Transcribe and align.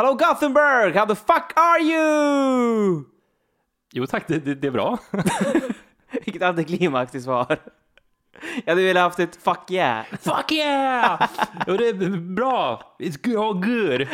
Hallå 0.00 0.14
Gothenburg! 0.14 0.96
How 0.96 1.06
the 1.06 1.14
fuck 1.14 1.52
are 1.56 1.80
you? 1.82 3.04
Jo 3.92 4.06
tack, 4.06 4.28
det, 4.28 4.38
det, 4.38 4.54
det 4.54 4.66
är 4.66 4.70
bra. 4.70 4.98
Vilket 6.24 6.42
antiklimax 6.42 7.12
till 7.12 7.22
svar. 7.22 7.58
Jag 8.64 8.72
hade 8.72 8.84
velat 8.84 9.02
haft 9.02 9.18
ett 9.18 9.36
fuck 9.36 9.70
yeah. 9.70 10.04
Fuck 10.04 10.52
yeah! 10.52 11.28
jo, 11.66 11.76
det 11.76 11.88
är 11.88 12.20
bra. 12.34 12.82
It's 12.98 13.38
all 13.40 13.54
good. 13.54 14.08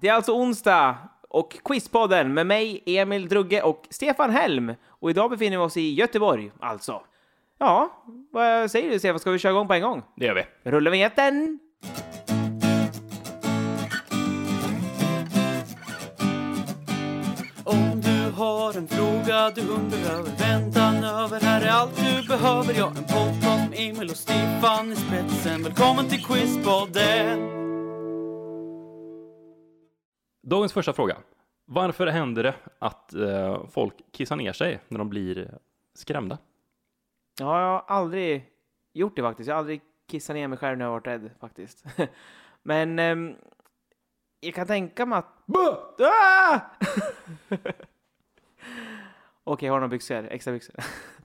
Det 0.00 0.08
är 0.08 0.12
alltså 0.12 0.32
onsdag 0.32 0.96
och 1.28 1.56
Quizpodden 1.64 2.34
med 2.34 2.46
mig, 2.46 2.82
Emil 2.86 3.28
Drugge 3.28 3.62
och 3.62 3.86
Stefan 3.90 4.30
Helm. 4.30 4.74
Och 4.88 5.10
idag 5.10 5.30
befinner 5.30 5.56
vi 5.56 5.62
oss 5.62 5.76
i 5.76 5.94
Göteborg, 5.94 6.52
alltså. 6.60 7.02
Ja, 7.58 8.02
vad 8.30 8.70
säger 8.70 8.90
du 8.90 8.98
Stefan? 8.98 9.18
Ska 9.18 9.30
vi 9.30 9.38
köra 9.38 9.52
igång 9.52 9.68
på 9.68 9.74
en 9.74 9.82
gång? 9.82 10.02
Det 10.16 10.24
gör 10.24 10.34
vi. 10.34 10.70
Rulla 10.70 10.90
vignetten! 10.90 11.58
En 18.82 18.88
fråga 18.88 19.50
du 19.50 19.68
undrar 19.68 19.98
över, 19.98 20.30
väntan 20.38 21.04
över, 21.04 21.40
här 21.40 21.62
är 21.62 21.70
allt 21.70 21.96
du 21.96 22.28
behöver. 22.28 22.74
Ja, 22.74 22.88
en 22.88 23.04
podcast 23.04 23.70
med 23.70 23.78
Emil 23.78 24.10
och 24.10 24.16
Stefan 24.16 24.92
i 24.92 24.96
spetsen. 24.96 25.62
Välkommen 25.62 26.08
till 26.08 26.24
Quizpodden! 26.24 27.38
Dagens 30.42 30.72
första 30.72 30.92
fråga. 30.92 31.16
Varför 31.64 32.06
händer 32.06 32.42
det 32.42 32.54
att 32.78 33.14
eh, 33.14 33.66
folk 33.70 33.94
kissar 34.12 34.36
ner 34.36 34.52
sig 34.52 34.80
när 34.88 34.98
de 34.98 35.08
blir 35.08 35.58
skrämda? 35.94 36.38
Ja, 37.40 37.60
jag 37.60 37.66
har 37.66 37.84
aldrig 37.96 38.44
gjort 38.92 39.16
det 39.16 39.22
faktiskt. 39.22 39.48
Jag 39.48 39.54
har 39.54 39.58
aldrig 39.58 39.80
kissat 40.08 40.36
ner 40.36 40.48
mig 40.48 40.58
själv 40.58 40.78
när 40.78 40.84
jag 40.84 40.90
har 40.90 41.00
varit 41.00 41.06
rädd 41.06 41.30
faktiskt. 41.40 41.84
Men 42.62 42.98
ehm, 42.98 43.34
jag 44.40 44.54
kan 44.54 44.66
tänka 44.66 45.06
mig 45.06 45.18
att... 45.18 45.26
Ah! 46.00 46.60
Okej, 49.44 49.68
har 49.68 49.76
några 49.76 49.88
byxor, 49.88 50.28
extra 50.30 50.52
byxor. 50.52 50.74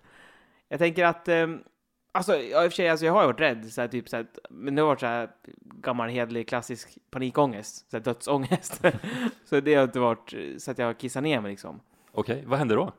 jag 0.67 0.79
tänker 0.79 1.05
att... 1.05 1.27
ehm, 1.27 1.63
Alltså, 2.11 2.35
ja, 2.37 2.63
i 2.65 2.67
och 2.67 2.71
för 2.71 2.75
sig, 2.75 2.89
alltså, 2.89 3.05
jag 3.05 3.13
har 3.13 3.25
varit 3.25 3.39
rädd, 3.39 3.65
så 3.73 3.81
här, 3.81 3.87
typ, 3.87 4.09
så 4.09 4.15
här, 4.15 4.27
men 4.49 4.75
det 4.75 4.81
har 4.81 4.87
varit 4.87 4.99
så 4.99 5.05
här 5.05 5.29
gammal 5.61 6.09
hedlig 6.09 6.47
klassisk 6.47 6.97
panikångest, 7.11 7.89
så 7.91 7.97
här, 7.97 8.03
dödsångest. 8.03 8.81
så 9.45 9.59
det 9.59 9.75
har 9.75 9.83
inte 9.83 9.99
varit 9.99 10.33
så 10.57 10.71
att 10.71 10.77
jag 10.77 10.85
har 10.85 10.93
kissat 10.93 11.23
ner 11.23 11.41
mig 11.41 11.51
liksom. 11.51 11.79
Okej, 12.11 12.43
vad 12.47 12.59
händer 12.59 12.75
då? 12.75 12.91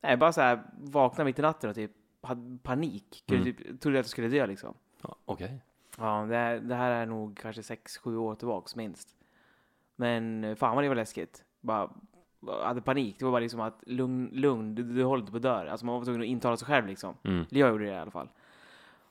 Nej, 0.00 0.16
bara 0.16 0.32
så 0.32 0.40
här 0.40 0.62
vakna 0.78 1.24
mitt 1.24 1.38
i 1.38 1.42
natten 1.42 1.70
och 1.70 1.76
typ 1.76 1.90
hade 2.22 2.58
panik. 2.62 3.24
Kunde 3.28 3.50
Mm. 3.50 3.56
typ, 3.56 3.80
trodde 3.80 3.98
att 3.98 4.04
jag 4.06 4.10
skulle 4.10 4.28
dö 4.28 4.46
liksom. 4.46 4.74
Ja, 5.02 5.16
Okej. 5.24 5.60
Ja, 5.98 6.26
det, 6.28 6.36
här- 6.36 6.58
det 6.60 6.74
här 6.74 6.90
är 6.90 7.06
nog 7.06 7.38
kanske 7.42 7.62
sex 7.62 7.98
sju 7.98 8.16
år 8.16 8.34
tillbaks 8.34 8.76
minst. 8.76 9.08
Men 9.96 10.44
eh, 10.44 10.54
fan 10.54 10.74
vad 10.74 10.84
det 10.84 10.88
var 10.88 10.96
läskigt. 10.96 11.44
Bara 11.60 11.90
hade 12.48 12.80
panik. 12.80 13.18
Det 13.18 13.24
var 13.24 13.32
bara 13.32 13.40
liksom 13.40 13.60
att 13.60 13.82
lugn, 13.86 14.28
lugn, 14.32 14.74
du, 14.74 14.82
du 14.82 15.04
håller 15.04 15.20
inte 15.20 15.30
på 15.32 15.36
att 15.36 15.42
dö. 15.42 15.70
Alltså 15.70 15.86
man 15.86 15.94
var 15.94 16.04
tvungen 16.04 16.20
att 16.20 16.26
intala 16.26 16.56
sig 16.56 16.66
själv 16.66 16.86
liksom. 16.86 17.14
Mm. 17.22 17.44
Jag 17.50 17.70
gjorde 17.70 17.84
det 17.84 17.90
i 17.90 17.96
alla 17.96 18.10
fall. 18.10 18.28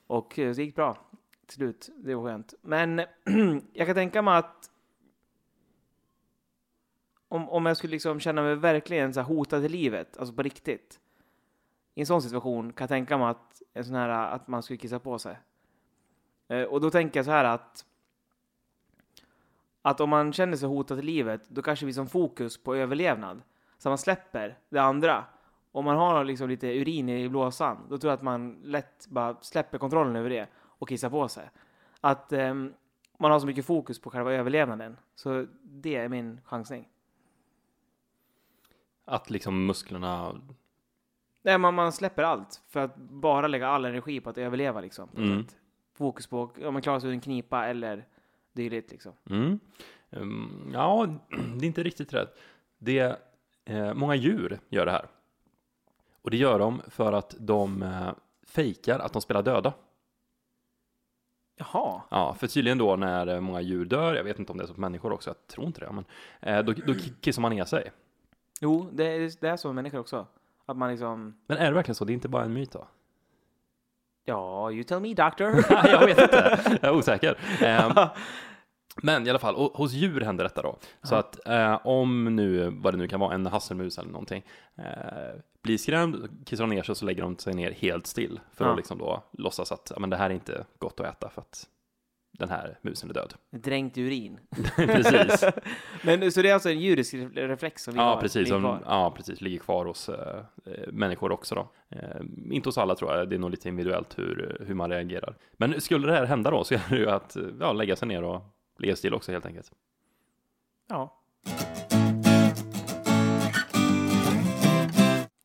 Och 0.06 0.38
eh, 0.38 0.54
det 0.54 0.62
gick 0.62 0.74
bra 0.76 0.98
till 1.46 1.54
slut. 1.56 1.90
Det 1.96 2.14
var 2.14 2.24
skönt. 2.24 2.54
Men 2.62 2.98
jag 3.72 3.86
kan 3.86 3.94
tänka 3.94 4.22
mig 4.22 4.36
att 4.38 4.70
om, 7.28 7.48
om 7.48 7.66
jag 7.66 7.76
skulle 7.76 7.90
liksom 7.90 8.20
känna 8.20 8.42
mig 8.42 8.56
verkligen 8.56 9.14
så 9.14 9.20
här 9.20 9.26
hotad 9.26 9.62
till 9.62 9.72
livet, 9.72 10.18
alltså 10.18 10.34
på 10.34 10.42
riktigt. 10.42 11.00
I 11.94 12.00
en 12.00 12.06
sån 12.06 12.22
situation 12.22 12.72
kan 12.72 12.84
jag 12.84 12.88
tänka 12.88 13.18
mig 13.18 13.26
att, 13.26 13.62
en 13.72 13.84
sån 13.84 13.94
här, 13.94 14.08
att 14.08 14.48
man 14.48 14.62
skulle 14.62 14.76
kissa 14.76 14.98
på 14.98 15.18
sig. 15.18 15.38
Eh, 16.48 16.62
Och 16.62 16.80
då 16.80 16.90
tänker 16.90 17.18
jag 17.18 17.24
så 17.24 17.30
här 17.30 17.44
att 17.44 17.84
att 19.86 20.00
om 20.00 20.10
man 20.10 20.32
känner 20.32 20.56
sig 20.56 20.68
hotad 20.68 20.98
till 20.98 21.06
livet, 21.06 21.48
då 21.48 21.62
kanske 21.62 21.86
vi 21.86 21.92
som 21.92 22.06
fokus 22.06 22.62
på 22.62 22.74
överlevnad. 22.74 23.42
Så 23.78 23.88
man 23.88 23.98
släpper 23.98 24.58
det 24.68 24.78
andra. 24.78 25.24
Om 25.72 25.84
man 25.84 25.96
har 25.96 26.24
liksom 26.24 26.48
lite 26.48 26.66
urin 26.66 27.08
i 27.08 27.28
blåsan, 27.28 27.86
då 27.88 27.98
tror 27.98 28.10
jag 28.10 28.16
att 28.16 28.22
man 28.22 28.60
lätt 28.64 29.06
bara 29.08 29.36
släpper 29.40 29.78
kontrollen 29.78 30.16
över 30.16 30.30
det 30.30 30.48
och 30.56 30.88
kissar 30.88 31.10
på 31.10 31.28
sig. 31.28 31.50
Att 32.00 32.32
ehm, 32.32 32.74
man 33.18 33.30
har 33.30 33.40
så 33.40 33.46
mycket 33.46 33.66
fokus 33.66 34.00
på 34.00 34.10
själva 34.10 34.32
överlevnaden. 34.32 34.96
Så 35.14 35.46
det 35.62 35.96
är 35.96 36.08
min 36.08 36.40
chansning. 36.44 36.88
Att 39.04 39.30
liksom 39.30 39.66
musklerna... 39.66 40.40
Nej, 41.42 41.58
man, 41.58 41.74
man 41.74 41.92
släpper 41.92 42.22
allt 42.22 42.62
för 42.68 42.80
att 42.80 42.96
bara 42.96 43.48
lägga 43.48 43.68
all 43.68 43.84
energi 43.84 44.20
på 44.20 44.30
att 44.30 44.38
överleva 44.38 44.80
liksom. 44.80 45.08
På 45.08 45.20
Mm. 45.20 45.44
Fokus 45.94 46.26
på 46.26 46.50
om 46.64 46.72
man 46.72 46.82
klarar 46.82 47.00
sig 47.00 47.08
ur 47.08 47.14
en 47.14 47.20
knipa 47.20 47.66
eller 47.66 48.06
dylikt 48.54 48.90
liksom. 48.90 49.12
Mm. 49.30 49.60
Ehm, 50.10 50.70
ja, 50.72 51.06
det 51.56 51.64
är 51.64 51.66
inte 51.66 51.82
riktigt 51.82 52.14
rätt. 52.14 52.38
Det, 52.78 53.18
eh, 53.64 53.94
många 53.94 54.14
djur 54.14 54.60
gör 54.68 54.86
det 54.86 54.92
här. 54.92 55.06
Och 56.22 56.30
det 56.30 56.36
gör 56.36 56.58
de 56.58 56.82
för 56.88 57.12
att 57.12 57.34
de 57.38 57.82
eh, 57.82 58.10
fejkar 58.46 58.98
att 58.98 59.12
de 59.12 59.22
spelar 59.22 59.42
döda. 59.42 59.72
Jaha. 61.56 62.02
Ja, 62.10 62.34
för 62.34 62.46
tydligen 62.46 62.78
då 62.78 62.96
när 62.96 63.26
eh, 63.26 63.40
många 63.40 63.60
djur 63.60 63.84
dör, 63.84 64.14
jag 64.14 64.24
vet 64.24 64.38
inte 64.38 64.52
om 64.52 64.58
det 64.58 64.64
är 64.64 64.66
så 64.68 64.74
på 64.74 64.80
människor 64.80 65.12
också, 65.12 65.30
jag 65.30 65.46
tror 65.46 65.66
inte 65.66 65.80
det, 65.80 65.92
men 65.92 66.04
eh, 66.40 66.64
då, 66.64 66.72
då 66.86 66.94
kissar 67.20 67.42
man 67.42 67.52
ner 67.52 67.64
sig. 67.64 67.92
Jo, 68.60 68.90
det 68.92 69.04
är, 69.04 69.32
det 69.40 69.48
är 69.48 69.56
så 69.56 69.68
med 69.68 69.74
människor 69.74 69.98
också. 69.98 70.26
Att 70.66 70.76
man 70.76 70.90
liksom, 70.90 71.38
Men 71.46 71.58
är 71.58 71.66
det 71.66 71.74
verkligen 71.74 71.94
så? 71.94 72.04
Det 72.04 72.12
är 72.12 72.14
inte 72.14 72.28
bara 72.28 72.44
en 72.44 72.52
myt 72.52 72.72
då? 72.72 72.88
Ja, 74.24 74.70
you 74.70 74.84
tell 74.84 75.00
me 75.00 75.14
doctor. 75.14 75.64
Jag 75.88 76.06
vet 76.06 76.18
inte. 76.18 76.60
Jag 76.82 76.84
är 76.92 76.96
osäker. 76.96 77.38
Eh, 77.62 78.08
men 79.02 79.26
i 79.26 79.30
alla 79.30 79.38
fall, 79.38 79.54
hos 79.54 79.92
djur 79.92 80.20
händer 80.20 80.44
detta 80.44 80.62
då. 80.62 80.78
Så 81.02 81.14
att 81.14 81.46
eh, 81.48 81.86
om 81.86 82.24
nu, 82.36 82.70
vad 82.82 82.94
det 82.94 82.98
nu 82.98 83.08
kan 83.08 83.20
vara, 83.20 83.34
en 83.34 83.46
hasselmus 83.46 83.98
eller 83.98 84.10
någonting, 84.10 84.42
eh, 84.78 84.84
blir 85.62 85.78
skrämd, 85.78 86.28
kissar 86.46 86.66
ner 86.66 86.82
sig 86.82 86.92
och 86.92 86.96
så 86.96 87.04
lägger 87.04 87.22
de 87.22 87.38
sig 87.38 87.54
ner 87.54 87.70
helt 87.70 88.06
still 88.06 88.40
för 88.52 88.64
Ja. 88.64 88.70
att 88.70 88.76
liksom 88.76 88.98
då 88.98 89.24
låtsas 89.38 89.72
att 89.72 89.92
men 89.98 90.10
det 90.10 90.16
här 90.16 90.30
är 90.30 90.34
inte 90.34 90.64
gott 90.78 91.00
att 91.00 91.06
äta 91.06 91.28
för 91.30 91.40
att 91.40 91.66
den 92.38 92.48
här 92.48 92.78
musen 92.82 93.10
är 93.10 93.14
död. 93.14 93.34
Dränkt 93.50 93.98
i 93.98 94.02
urin. 94.02 94.40
precis. 94.76 95.44
Men 96.04 96.32
så 96.32 96.42
det 96.42 96.50
är 96.50 96.54
alltså 96.54 96.70
en 96.70 96.78
re- 96.78 97.48
reflex 97.48 97.82
som 97.82 97.94
vi 97.94 98.00
Ja, 98.00 98.04
har? 98.14 98.20
precis. 98.20 98.48
Som, 98.48 98.60
kvar. 98.60 98.82
ja, 98.86 99.12
precis. 99.16 99.40
Ligger 99.40 99.58
kvar 99.58 99.84
hos 99.86 100.08
eh, 100.08 100.42
människor 100.92 101.32
också 101.32 101.54
då. 101.54 101.68
Eh, 101.88 102.20
inte 102.50 102.68
hos 102.68 102.78
alla 102.78 102.94
tror 102.94 103.12
jag. 103.12 103.28
Det 103.28 103.34
är 103.36 103.38
nog 103.38 103.50
lite 103.50 103.68
individuellt 103.68 104.18
hur, 104.18 104.62
hur 104.66 104.74
man 104.74 104.90
reagerar. 104.90 105.36
Men 105.52 105.80
skulle 105.80 106.06
det 106.06 106.12
här 106.12 106.24
hända 106.24 106.50
då 106.50 106.64
så 106.64 106.74
är 106.74 106.80
det 106.90 106.96
ju 106.96 107.10
att 107.10 107.36
ja, 107.60 107.72
lägga 107.72 107.96
sig 107.96 108.08
ner 108.08 108.22
och 108.22 108.42
ligga 108.78 108.96
still 108.96 109.14
också 109.14 109.32
helt 109.32 109.46
enkelt. 109.46 109.72
Ja. 110.88 111.20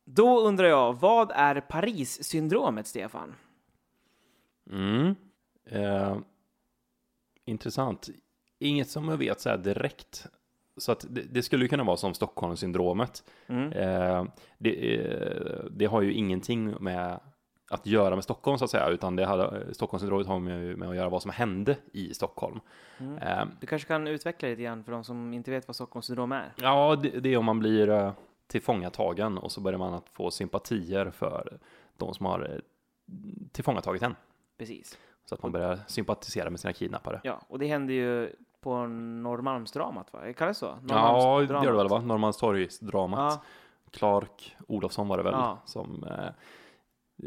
Då 0.05 0.39
undrar 0.41 0.67
jag, 0.67 0.93
vad 0.99 1.31
är 1.35 1.61
Paris-syndromet, 1.61 2.87
Stefan? 2.87 3.35
Mm. 4.71 5.15
Eh, 5.71 6.17
intressant. 7.49 8.09
Inget 8.59 8.89
som 8.89 9.09
jag 9.09 9.17
vet 9.17 9.39
så 9.39 9.49
här 9.49 9.57
direkt. 9.57 10.25
Så 10.77 10.91
att 10.91 11.05
det, 11.09 11.21
det 11.21 11.43
skulle 11.43 11.67
kunna 11.67 11.83
vara 11.83 11.97
som 11.97 12.13
Stockholmssyndromet. 12.13 13.23
Mm. 13.47 13.71
Eh, 13.71 14.25
det, 14.57 14.97
eh, 15.01 15.63
det 15.71 15.85
har 15.85 16.01
ju 16.01 16.13
ingenting 16.13 16.83
med 16.83 17.19
att 17.71 17.85
göra 17.85 18.15
med 18.15 18.23
Stockholm 18.23 18.57
så 18.57 18.65
att 18.65 18.71
säga, 18.71 18.87
utan 18.89 19.15
det 19.15 19.25
hade, 19.25 19.73
Stockholmssyndromet 19.73 20.27
har 20.27 20.39
med, 20.39 20.77
med 20.77 20.89
att 20.89 20.95
göra 20.95 21.09
vad 21.09 21.21
som 21.21 21.31
hände 21.31 21.77
i 21.91 22.13
Stockholm. 22.13 22.59
Mm. 22.97 23.17
Eh, 23.17 23.45
Du 23.59 23.67
kanske 23.67 23.87
kan 23.87 24.07
utveckla 24.07 24.49
lite 24.49 24.61
grann 24.61 24.83
för 24.83 24.91
de 24.91 25.03
som 25.03 25.33
inte 25.33 25.51
vet 25.51 25.67
vad 25.67 25.75
Stockholmssyndrom 25.75 26.31
är? 26.31 26.53
ja, 26.61 26.95
det, 26.95 27.09
det 27.19 27.33
är 27.33 27.37
om 27.37 27.45
man 27.45 27.59
blir 27.59 27.89
eh, 27.89 28.11
tillfångatagen 28.47 29.37
och 29.37 29.51
så 29.51 29.61
börjar 29.61 29.79
man 29.79 29.93
att 29.93 30.09
få 30.09 30.31
sympatier 30.31 31.11
för 31.11 31.59
de 31.97 32.13
som 32.13 32.25
har 32.25 32.39
eh, 32.39 32.59
tillfångatagit 33.51 34.01
en. 34.03 34.15
Precis. 34.57 34.97
Så 35.29 35.35
att 35.35 35.43
man 35.43 35.51
börjar 35.51 35.79
sympatisera 35.87 36.49
med 36.49 36.59
sina 36.59 36.73
kidnappare. 36.73 37.21
Ja, 37.23 37.41
och 37.47 37.59
det 37.59 37.67
hände 37.67 37.93
ju 37.93 38.35
på 38.61 38.87
Norrmalmsdramat, 38.87 40.13
va? 40.13 40.33
Kallas 40.33 40.59
det 40.59 40.65
så? 40.65 40.77
Ja, 40.89 41.39
det 41.47 41.53
gör 41.53 41.71
det 41.71 41.77
väl 41.77 41.87
va? 41.87 41.99
Norrmalmstorgsdramat. 42.01 43.19
Ja, 43.19 43.41
Clark 43.91 44.57
Olofsson 44.67 45.07
var 45.07 45.17
det 45.17 45.23
väl 45.23 45.33
Ja. 45.33 45.57
som 45.65 46.03
eh, 46.03 46.25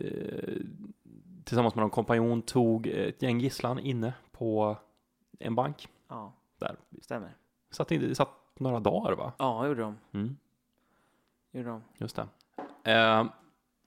eh, 0.05 0.55
tillsammans 1.45 1.75
med 1.75 1.83
någon 1.83 1.91
kompanjon 1.91 2.43
tog 2.43 2.87
ett 2.87 3.23
gäng 3.23 3.41
gisslan 3.41 3.79
inne 3.79 4.15
på 4.33 4.77
en 5.39 5.55
bank. 5.55 5.89
ja. 6.09 6.33
Där. 6.59 6.77
Stämmer. 7.03 7.37
Satt, 7.71 7.91
in, 7.93 8.15
satt 8.15 8.29
några 8.59 8.81
dagar 8.81 9.13
va? 9.13 9.33
Ja, 9.39 9.67
gjorde 9.67 9.81
de. 9.83 9.99
Mm, 10.13 10.37
Gjorde 11.53 11.69
de. 11.69 11.83
just 11.99 12.17
det. 12.85 12.93
Eh, 12.93 13.25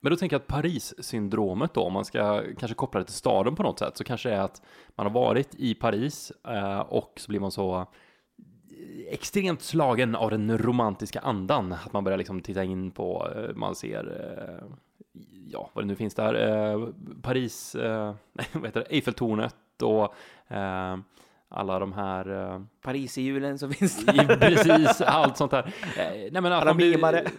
men 0.00 0.10
då 0.10 0.16
tänker 0.16 0.34
jag 0.34 0.40
att 0.40 0.46
Paris-syndromet 0.46 1.74
då, 1.74 1.82
om 1.82 1.92
man 1.92 2.04
ska 2.04 2.42
kanske 2.58 2.74
koppla 2.74 3.00
det 3.00 3.06
till 3.06 3.14
staden 3.14 3.56
på 3.56 3.62
något 3.62 3.78
sätt, 3.78 3.96
så 3.96 4.04
kanske 4.04 4.28
det 4.28 4.34
är 4.34 4.40
att 4.40 4.62
man 4.96 5.06
har 5.06 5.12
varit 5.12 5.54
i 5.54 5.74
Paris 5.74 6.32
eh, 6.48 6.78
och 6.78 7.12
så 7.16 7.28
blir 7.28 7.40
man 7.40 7.50
så 7.50 7.86
extremt 9.10 9.62
slagen 9.62 10.14
av 10.14 10.30
den 10.30 10.58
romantiska 10.58 11.20
andan, 11.20 11.72
att 11.72 11.92
man 11.92 12.04
börjar 12.04 12.18
liksom 12.18 12.40
titta 12.40 12.64
in 12.64 12.90
på, 12.90 13.28
eh, 13.36 13.54
man 13.54 13.74
ser, 13.74 14.04
eh, 14.04 14.68
ja, 15.50 15.70
vad 15.72 15.84
det 15.84 15.88
nu 15.88 15.96
finns 15.96 16.14
där, 16.14 16.92
Paris, 17.22 17.76
nej, 18.32 18.46
vad 18.52 18.64
heter 18.64 18.80
det, 18.80 18.96
Eiffeltornet 18.96 19.82
och 19.82 20.14
alla 21.48 21.78
de 21.78 21.92
här 21.92 22.52
eh, 22.54 22.60
Paris 22.82 23.18
i 23.18 23.22
julen 23.22 23.58
som 23.58 23.72
finns 23.72 24.06
där. 24.06 24.36
precis 24.36 25.00
allt 25.00 25.36
sånt 25.36 25.50
där. 25.50 25.74
Nej 25.96 26.42
men 26.42 26.52
Alla 26.52 26.74
blir. 26.74 26.98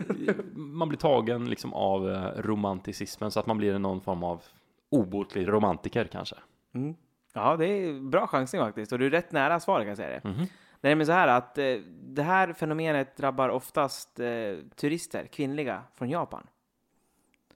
man 0.77 0.89
blir 0.89 0.99
tagen 0.99 1.49
liksom 1.49 1.73
av 1.73 2.09
eh, 2.09 2.41
romanticismen 2.41 3.31
så 3.31 3.39
att 3.39 3.45
man 3.45 3.57
blir 3.57 3.79
någon 3.79 4.01
form 4.01 4.23
av 4.23 4.43
obotlig 4.89 5.47
romantiker 5.47 6.05
kanske. 6.05 6.35
Mm. 6.73 6.95
Ja, 7.33 7.55
det 7.57 7.65
är 7.65 7.99
bra 8.01 8.27
chansning 8.27 8.61
faktiskt. 8.61 8.91
Och 8.91 8.99
du 8.99 9.05
är 9.05 9.09
rätt 9.09 9.31
nära 9.31 9.59
svaret 9.59 9.81
kan 9.83 9.87
jag 9.87 9.97
säga 9.97 10.19
det. 10.23 10.29
Mhm. 10.29 10.45
Det 10.81 10.87
är 10.87 10.91
nämligen 10.91 11.05
så 11.07 11.13
här 11.13 11.27
att 11.27 11.57
eh, 11.57 11.75
det 12.03 12.23
här 12.23 12.53
fenomenet 12.53 13.17
drabbar 13.17 13.49
oftast 13.49 14.19
eh, 14.19 14.27
turister, 14.75 15.25
kvinnliga, 15.27 15.83
från 15.95 16.09
Japan. 16.09 16.47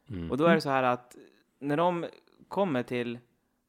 Mm. 0.09 0.31
Och 0.31 0.37
då 0.37 0.45
är 0.45 0.55
det 0.55 0.61
så 0.61 0.69
här 0.69 0.83
att 0.83 1.15
när 1.59 1.77
de 1.77 2.05
kommer 2.47 2.83
till 2.83 3.19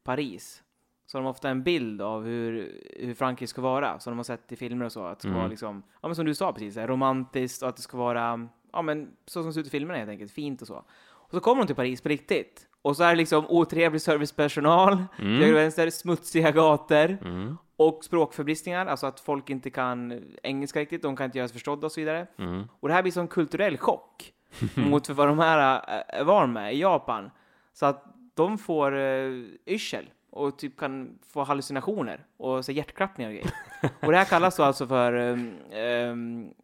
Paris 0.04 0.62
så 1.06 1.18
har 1.18 1.22
de 1.22 1.30
ofta 1.30 1.48
en 1.50 1.62
bild 1.62 2.02
av 2.02 2.24
hur, 2.24 2.80
hur 3.00 3.14
Frankrike 3.14 3.50
ska 3.50 3.62
vara, 3.62 3.98
som 3.98 4.10
de 4.10 4.18
har 4.18 4.24
sett 4.24 4.52
i 4.52 4.56
filmer 4.56 4.84
och 4.84 4.92
så. 4.92 5.04
Att 5.04 5.18
det 5.18 5.22
ska 5.22 5.28
Mm. 5.28 5.38
vara 5.38 5.48
liksom, 5.48 5.82
ja 6.00 6.08
men 6.08 6.14
som 6.14 6.26
du 6.26 6.34
sa 6.34 6.52
precis, 6.52 6.76
romantiskt 6.76 7.62
och 7.62 7.68
att 7.68 7.76
det 7.76 7.82
ska 7.82 7.96
vara, 7.98 8.48
ja 8.72 8.82
men 8.82 9.12
så 9.26 9.42
som 9.42 9.46
det 9.46 9.52
ser 9.52 9.60
ut 9.60 9.66
i 9.66 9.70
filmerna 9.70 9.98
helt 9.98 10.10
enkelt, 10.10 10.32
fint 10.32 10.60
och 10.62 10.66
så. 10.68 10.84
Och 11.04 11.30
så 11.30 11.40
kommer 11.40 11.62
de 11.62 11.66
till 11.66 11.76
Paris 11.76 12.00
på 12.00 12.08
riktigt. 12.08 12.66
Och 12.82 12.96
så 12.96 13.02
är 13.04 13.08
det 13.10 13.16
liksom 13.16 13.46
otrevlig 13.48 14.00
servicepersonal, 14.02 14.96
till 15.16 15.24
höger 15.26 15.40
och 15.42 15.48
Mm. 15.48 15.54
vänster, 15.54 15.90
smutsiga 15.90 16.50
gator 16.50 17.18
Mm. 17.24 17.56
och 17.76 18.04
språkförbristningar, 18.04 18.86
alltså 18.86 19.06
att 19.06 19.20
folk 19.20 19.50
inte 19.50 19.70
kan 19.70 20.22
engelska 20.42 20.80
riktigt, 20.80 21.02
de 21.02 21.16
kan 21.16 21.24
inte 21.26 21.38
göra 21.38 21.48
sig 21.48 21.52
förstådda 21.52 21.86
och 21.86 21.92
så 21.92 22.00
vidare. 22.00 22.26
Mm. 22.38 22.68
Och 22.80 22.88
det 22.88 22.94
här 22.94 23.02
blir 23.02 23.12
som 23.12 23.28
kulturell 23.28 23.78
chock 23.78 24.32
mot 24.74 25.08
vad 25.08 25.28
de 25.28 25.38
här 25.38 25.74
äh, 25.88 26.20
är 26.20 26.24
van 26.24 26.52
med 26.52 26.74
i 26.74 26.80
Japan. 26.80 27.30
Så 27.72 27.86
att 27.86 28.04
de 28.34 28.58
får 28.58 28.92
uh, 28.94 29.44
yrsel 29.66 30.10
och 30.30 30.58
typ 30.58 30.76
kan 30.78 31.18
få 31.32 31.44
hallucinationer 31.44 32.26
och 32.36 32.64
så 32.64 32.72
hjärtklappningar 32.72 33.30
och 33.30 33.34
grejer. 33.34 33.50
och 34.02 34.12
det 34.12 34.18
här 34.18 34.24
kallas 34.24 34.56
då 34.56 34.62
alltså 34.62 34.86
för, 34.86 35.12
um, 35.12 35.52
um, 36.10 36.54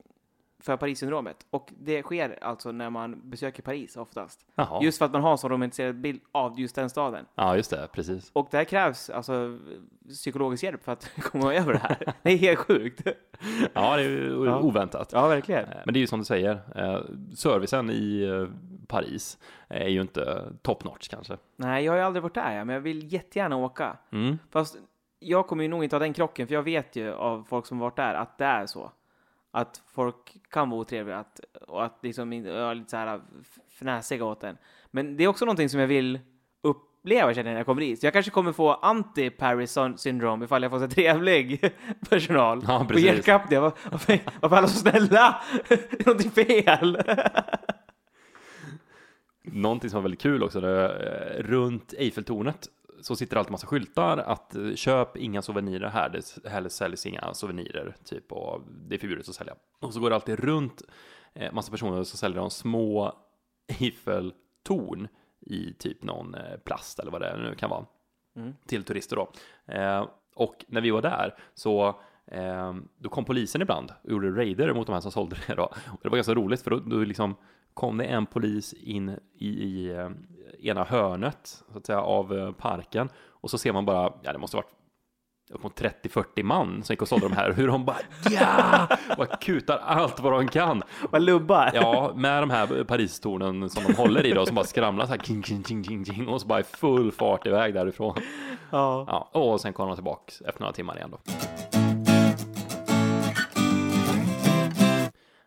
för 0.60 0.76
Paris-syndromet. 0.76 1.46
Och 1.50 1.72
det 1.78 2.02
sker 2.02 2.38
alltså 2.44 2.72
när 2.72 2.90
man 2.90 3.20
besöker 3.30 3.62
Paris 3.62 3.96
oftast. 3.96 4.46
Jaha. 4.54 4.82
Just 4.82 4.98
för 4.98 5.04
att 5.04 5.12
man 5.12 5.22
har 5.22 5.30
en 5.32 5.38
så 5.38 5.48
romantiserad 5.48 5.94
bild 6.00 6.20
av 6.32 6.60
just 6.60 6.74
den 6.74 6.90
staden. 6.90 7.26
Ja, 7.34 7.56
just 7.56 7.70
det, 7.70 7.88
precis. 7.92 8.30
Och 8.32 8.48
det 8.50 8.56
här 8.56 8.64
krävs 8.64 9.10
alltså 9.10 9.58
psykologisk 10.08 10.62
hjälp 10.64 10.84
för 10.84 10.92
att 10.92 11.10
komma 11.22 11.54
över 11.54 11.72
det 11.72 11.78
här. 11.78 12.12
Det 12.22 12.30
är 12.32 12.36
helt 12.36 12.58
sjukt. 12.58 13.06
Ja, 13.72 13.96
det 13.96 14.02
är 14.02 14.44
Ja. 14.46 14.60
oväntat. 14.60 15.10
Ja, 15.12 15.28
verkligen. 15.28 15.64
Eh, 15.64 15.78
Men 15.84 15.94
det 15.94 15.98
är 15.98 16.00
ju 16.00 16.06
som 16.06 16.18
du 16.18 16.24
säger, 16.24 16.60
eh, 16.76 17.00
servicen 17.34 17.90
i 17.90 18.22
eh, 18.22 18.48
Paris 18.86 19.38
är 19.68 19.88
ju 19.88 20.00
inte 20.00 20.44
top 20.62 20.84
notch 20.84 21.08
kanske. 21.08 21.36
Nej, 21.56 21.84
jag 21.84 21.92
har 21.92 21.96
ju 21.98 22.04
aldrig 22.04 22.22
varit 22.22 22.34
där, 22.34 22.64
men 22.64 22.74
jag 22.74 22.80
vill 22.80 23.12
jättegärna 23.12 23.56
åka. 23.56 23.96
Mm. 24.12 24.38
Fast 24.50 24.76
jag 25.20 25.46
kommer 25.46 25.62
ju 25.62 25.68
nog 25.68 25.84
inte 25.84 25.96
ha 25.96 26.00
den 26.00 26.12
krocken, 26.12 26.46
för 26.46 26.54
jag 26.54 26.62
vet 26.62 26.96
ju 26.96 27.12
av 27.12 27.44
folk 27.48 27.66
som 27.66 27.78
varit 27.78 27.96
där 27.96 28.14
att 28.14 28.38
det 28.38 28.44
är 28.44 28.66
så. 28.66 28.92
Att 29.58 29.82
folk 29.94 30.36
kan 30.50 30.70
vara 30.70 30.80
otrevliga 30.80 31.18
att, 31.18 31.40
och 31.68 31.84
att 31.84 31.98
liksom 32.02 32.32
ja, 32.32 32.72
lite 32.72 32.90
så 32.90 32.96
här 32.96 33.20
f- 33.40 33.58
fnäsiga 33.78 34.24
åt 34.24 34.44
en. 34.44 34.56
Men 34.90 35.16
det 35.16 35.24
är 35.24 35.28
också 35.28 35.44
någonting 35.44 35.68
som 35.68 35.80
jag 35.80 35.86
vill 35.86 36.20
uppleva 36.62 37.34
känner 37.34 37.50
jag 37.50 37.54
när 37.54 37.58
jag 37.60 37.66
kommer 37.66 37.80
dit. 37.82 38.00
Så 38.00 38.06
jag 38.06 38.12
kanske 38.12 38.30
kommer 38.30 38.52
få 38.52 38.74
anti-Paris 38.82 39.66
syn- 39.72 39.96
syndrome 39.96 40.44
ifall 40.44 40.62
jag 40.62 40.70
får 40.72 40.78
så 40.78 40.88
trevlig 40.88 41.72
personal. 42.08 42.64
Ja, 42.68 42.80
och 42.80 42.88
precis. 42.88 43.04
hjärtklappningar. 43.06 43.60
Var- 43.62 43.72
Varför, 43.90 44.18
varför 44.40 44.56
är 44.56 44.58
alla 44.58 44.68
så 44.68 44.78
snälla? 44.78 45.42
Det 45.68 46.00
är 46.00 46.06
någonting 46.06 46.30
fel. 46.30 47.02
Någonting 49.42 49.90
som 49.90 49.96
var 49.96 50.02
väldigt 50.02 50.20
kul 50.20 50.42
också, 50.42 50.60
det, 50.60 50.84
eh, 51.38 51.42
runt 51.42 51.92
Eiffeltornet 51.98 52.68
så 53.00 53.16
sitter 53.16 53.34
det 53.36 53.38
alltid 53.40 53.52
massa 53.52 53.66
skyltar 53.66 54.18
att 54.18 54.54
eh, 54.54 54.74
köp 54.74 55.16
inga 55.16 55.42
souvenirer 55.42 55.88
här, 55.88 56.20
det 56.42 56.48
här 56.48 56.68
säljs 56.68 57.06
inga 57.06 57.34
souvenirer, 57.34 57.96
typ, 58.04 58.32
och 58.32 58.62
det 58.88 58.94
är 58.94 58.98
förbjudet 58.98 59.28
att 59.28 59.34
sälja. 59.34 59.54
Och 59.80 59.94
så 59.94 60.00
går 60.00 60.10
det 60.10 60.16
alltid 60.16 60.38
runt 60.40 60.82
eh, 61.34 61.52
massa 61.52 61.70
personer 61.70 62.04
så 62.04 62.16
säljer 62.16 62.38
de 62.40 62.50
små 62.50 63.12
Eiffeltorn 63.80 65.08
i 65.40 65.72
typ 65.72 66.02
någon 66.02 66.34
eh, 66.34 66.56
plast 66.64 66.98
eller 66.98 67.10
vad 67.10 67.20
det 67.20 67.36
nu 67.36 67.54
kan 67.54 67.70
vara 67.70 67.86
Mm. 68.36 68.54
till 68.66 68.84
turister 68.84 69.16
då. 69.16 69.32
Och 70.34 70.64
när 70.68 70.80
vi 70.80 70.90
var 70.90 71.02
där 71.02 71.34
så 71.54 72.00
då 72.98 73.08
kom 73.08 73.24
polisen 73.24 73.62
ibland 73.62 73.92
och 74.02 74.10
gjorde 74.10 74.30
raider 74.30 74.74
mot 74.74 74.86
de 74.86 74.92
här 74.92 75.00
som 75.00 75.12
sålde 75.12 75.36
det 75.46 75.54
då. 75.54 75.62
Och 75.64 75.98
det 76.02 76.08
var 76.08 76.16
ganska 76.16 76.34
roligt 76.34 76.62
för 76.62 76.70
då, 76.70 76.78
då 76.78 76.96
liksom 76.96 77.34
kom 77.74 77.98
det 77.98 78.04
en 78.04 78.26
polis 78.26 78.72
in 78.72 79.18
i, 79.38 79.48
i 79.48 79.90
eh, 79.90 80.10
ena 80.60 80.84
hörnet 80.84 81.64
så 81.72 81.78
att 81.78 81.86
säga 81.86 82.00
av 82.00 82.38
eh, 82.38 82.52
parken 82.52 83.08
och 83.26 83.50
så 83.50 83.58
ser 83.58 83.72
man 83.72 83.84
bara, 83.84 84.12
ja 84.22 84.32
det 84.32 84.38
måste 84.38 84.56
varit 84.56 84.74
upp 85.50 85.62
mot 85.62 85.80
30-40 85.80 86.42
man 86.42 86.82
som 86.82 86.92
gick 86.92 87.02
och 87.02 87.08
sålde 87.08 87.28
de 87.28 87.34
här, 87.34 87.52
hur 87.52 87.68
de 87.68 87.84
bara 87.84 87.96
ja! 88.30 88.88
Och 89.18 89.40
kutar 89.42 89.78
allt 89.78 90.20
vad 90.20 90.32
de 90.32 90.48
kan. 90.48 90.82
Vad 91.10 91.22
lubbar. 91.22 91.70
Ja, 91.74 92.12
med 92.14 92.42
de 92.42 92.50
här 92.50 92.84
Paristornen 92.84 93.70
som 93.70 93.84
de 93.84 93.94
håller 93.94 94.26
i 94.26 94.30
då, 94.30 94.46
som 94.46 94.54
bara 94.54 94.66
skramlar 94.66 95.06
så 95.06 95.12
här, 95.12 95.18
king, 95.18 95.42
king, 95.42 95.64
king, 95.64 95.84
king, 95.84 96.04
king, 96.04 96.28
och 96.28 96.40
så 96.40 96.46
bara 96.46 96.60
i 96.60 96.62
full 96.62 97.12
fart 97.12 97.46
iväg 97.46 97.74
därifrån. 97.74 98.14
Ja. 98.70 99.04
Ja, 99.08 99.40
och 99.40 99.60
sen 99.60 99.72
kommer 99.72 99.88
de 99.88 99.96
tillbaka 99.96 100.32
efter 100.46 100.60
några 100.60 100.72
timmar 100.72 100.96
igen 100.96 101.10
då. 101.10 101.18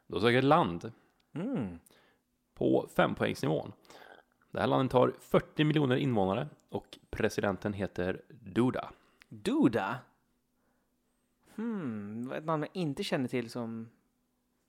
Då 0.08 0.20
söker 0.20 0.42
land 0.42 0.92
Mm. 1.36 1.80
På 2.62 2.88
fempoängsnivån. 2.96 3.74
Det 4.52 4.60
här 4.60 4.68
landet 4.68 4.94
har 4.94 5.14
40 5.20 5.64
miljoner 5.64 5.96
invånare 5.96 6.48
och 6.70 7.00
presidenten 7.10 7.74
heter 7.74 8.22
Duda. 8.30 8.92
Duda? 9.30 9.98
Hmm, 11.56 12.32
ett 12.32 12.46
namn 12.46 12.64
jag 12.64 12.70
inte 12.82 13.04
känner 13.04 13.28
till 13.28 13.50
som 13.50 13.90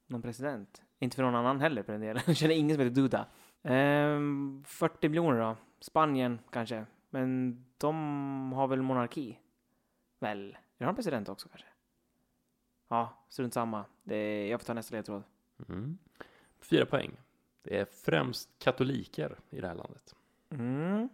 någon 0.06 0.23
president. 0.23 0.83
Inte 0.99 1.17
för 1.17 1.23
någon 1.23 1.35
annan 1.35 1.61
heller 1.61 1.83
för 1.83 1.93
den 1.93 2.00
delen. 2.00 2.23
Jag 2.27 2.37
känner 2.37 2.55
ingen 2.55 2.77
som 2.77 2.85
heter 2.85 2.94
Duda. 2.94 3.27
Ehm, 3.62 4.65
40 4.67 5.09
miljoner 5.09 5.41
då. 5.41 5.56
Spanien 5.81 6.39
kanske. 6.50 6.87
Men 7.11 7.65
de 7.79 8.53
har 8.53 8.67
väl 8.67 8.83
monarki? 8.83 9.39
Väl? 10.19 10.56
Är 10.79 10.87
de 10.87 10.94
president 10.94 11.29
också 11.29 11.49
kanske? 11.49 11.69
Ja, 12.89 13.25
strunt 13.29 13.55
samma. 13.55 13.85
Det 14.03 14.17
är, 14.17 14.50
jag 14.50 14.61
får 14.61 14.67
ta 14.67 14.75
nästa 14.75 14.97
ledtråd. 14.97 15.23
Mm. 15.69 15.99
Fyra 16.61 16.87
poäng. 16.87 17.17
Det 17.62 17.79
är 17.79 17.85
främst 17.85 18.59
katoliker 18.59 19.38
i 19.50 19.61
det 19.61 19.67
här 19.67 19.75
landet. 19.75 20.14
Mm. 20.50 21.09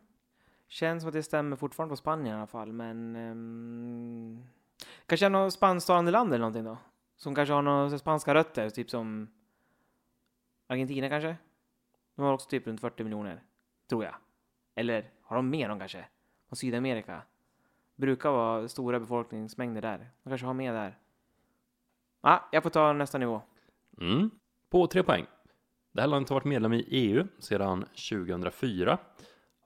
Känns 0.68 1.02
som 1.02 1.08
att 1.08 1.14
det 1.14 1.22
stämmer 1.22 1.56
fortfarande 1.56 1.92
på 1.92 1.96
Spanien 1.96 2.34
i 2.36 2.38
alla 2.38 2.46
fall, 2.46 2.72
men... 2.72 3.16
Um, 3.16 4.44
kanske 5.06 5.26
är 5.26 5.30
något 5.30 5.52
spansktalande 5.52 6.10
land 6.10 6.28
eller 6.28 6.38
någonting 6.38 6.64
då? 6.64 6.78
Som 7.16 7.34
kanske 7.34 7.52
har 7.52 7.62
några 7.62 7.98
spanska 7.98 8.34
rötter, 8.34 8.70
typ 8.70 8.90
som 8.90 9.28
Argentina 10.66 11.08
kanske? 11.08 11.36
De 12.14 12.22
har 12.24 12.32
också 12.32 12.48
typ 12.48 12.66
runt 12.66 12.80
40 12.80 13.04
miljoner, 13.04 13.42
tror 13.88 14.04
jag. 14.04 14.14
Eller 14.74 15.10
har 15.22 15.36
de 15.36 15.50
mer 15.50 15.68
de 15.68 15.78
kanske? 15.78 16.04
Från 16.48 16.56
Sydamerika? 16.56 17.22
Brukar 17.96 18.30
vara 18.30 18.68
stora 18.68 19.00
befolkningsmängder 19.00 19.82
där. 19.82 20.10
De 20.22 20.30
kanske 20.30 20.46
har 20.46 20.54
mer 20.54 20.72
där. 20.72 20.98
Ja, 22.20 22.30
ah, 22.30 22.48
jag 22.52 22.62
får 22.62 22.70
ta 22.70 22.92
nästa 22.92 23.18
nivå. 23.18 23.42
Mm. 24.00 24.30
På 24.70 24.86
tre 24.86 25.02
poäng. 25.02 25.26
Det 25.98 26.02
här 26.02 26.08
landet 26.08 26.28
har 26.28 26.36
varit 26.36 26.44
medlem 26.44 26.72
i 26.72 26.84
EU 26.88 27.26
sedan 27.38 27.84
2004. 28.10 28.98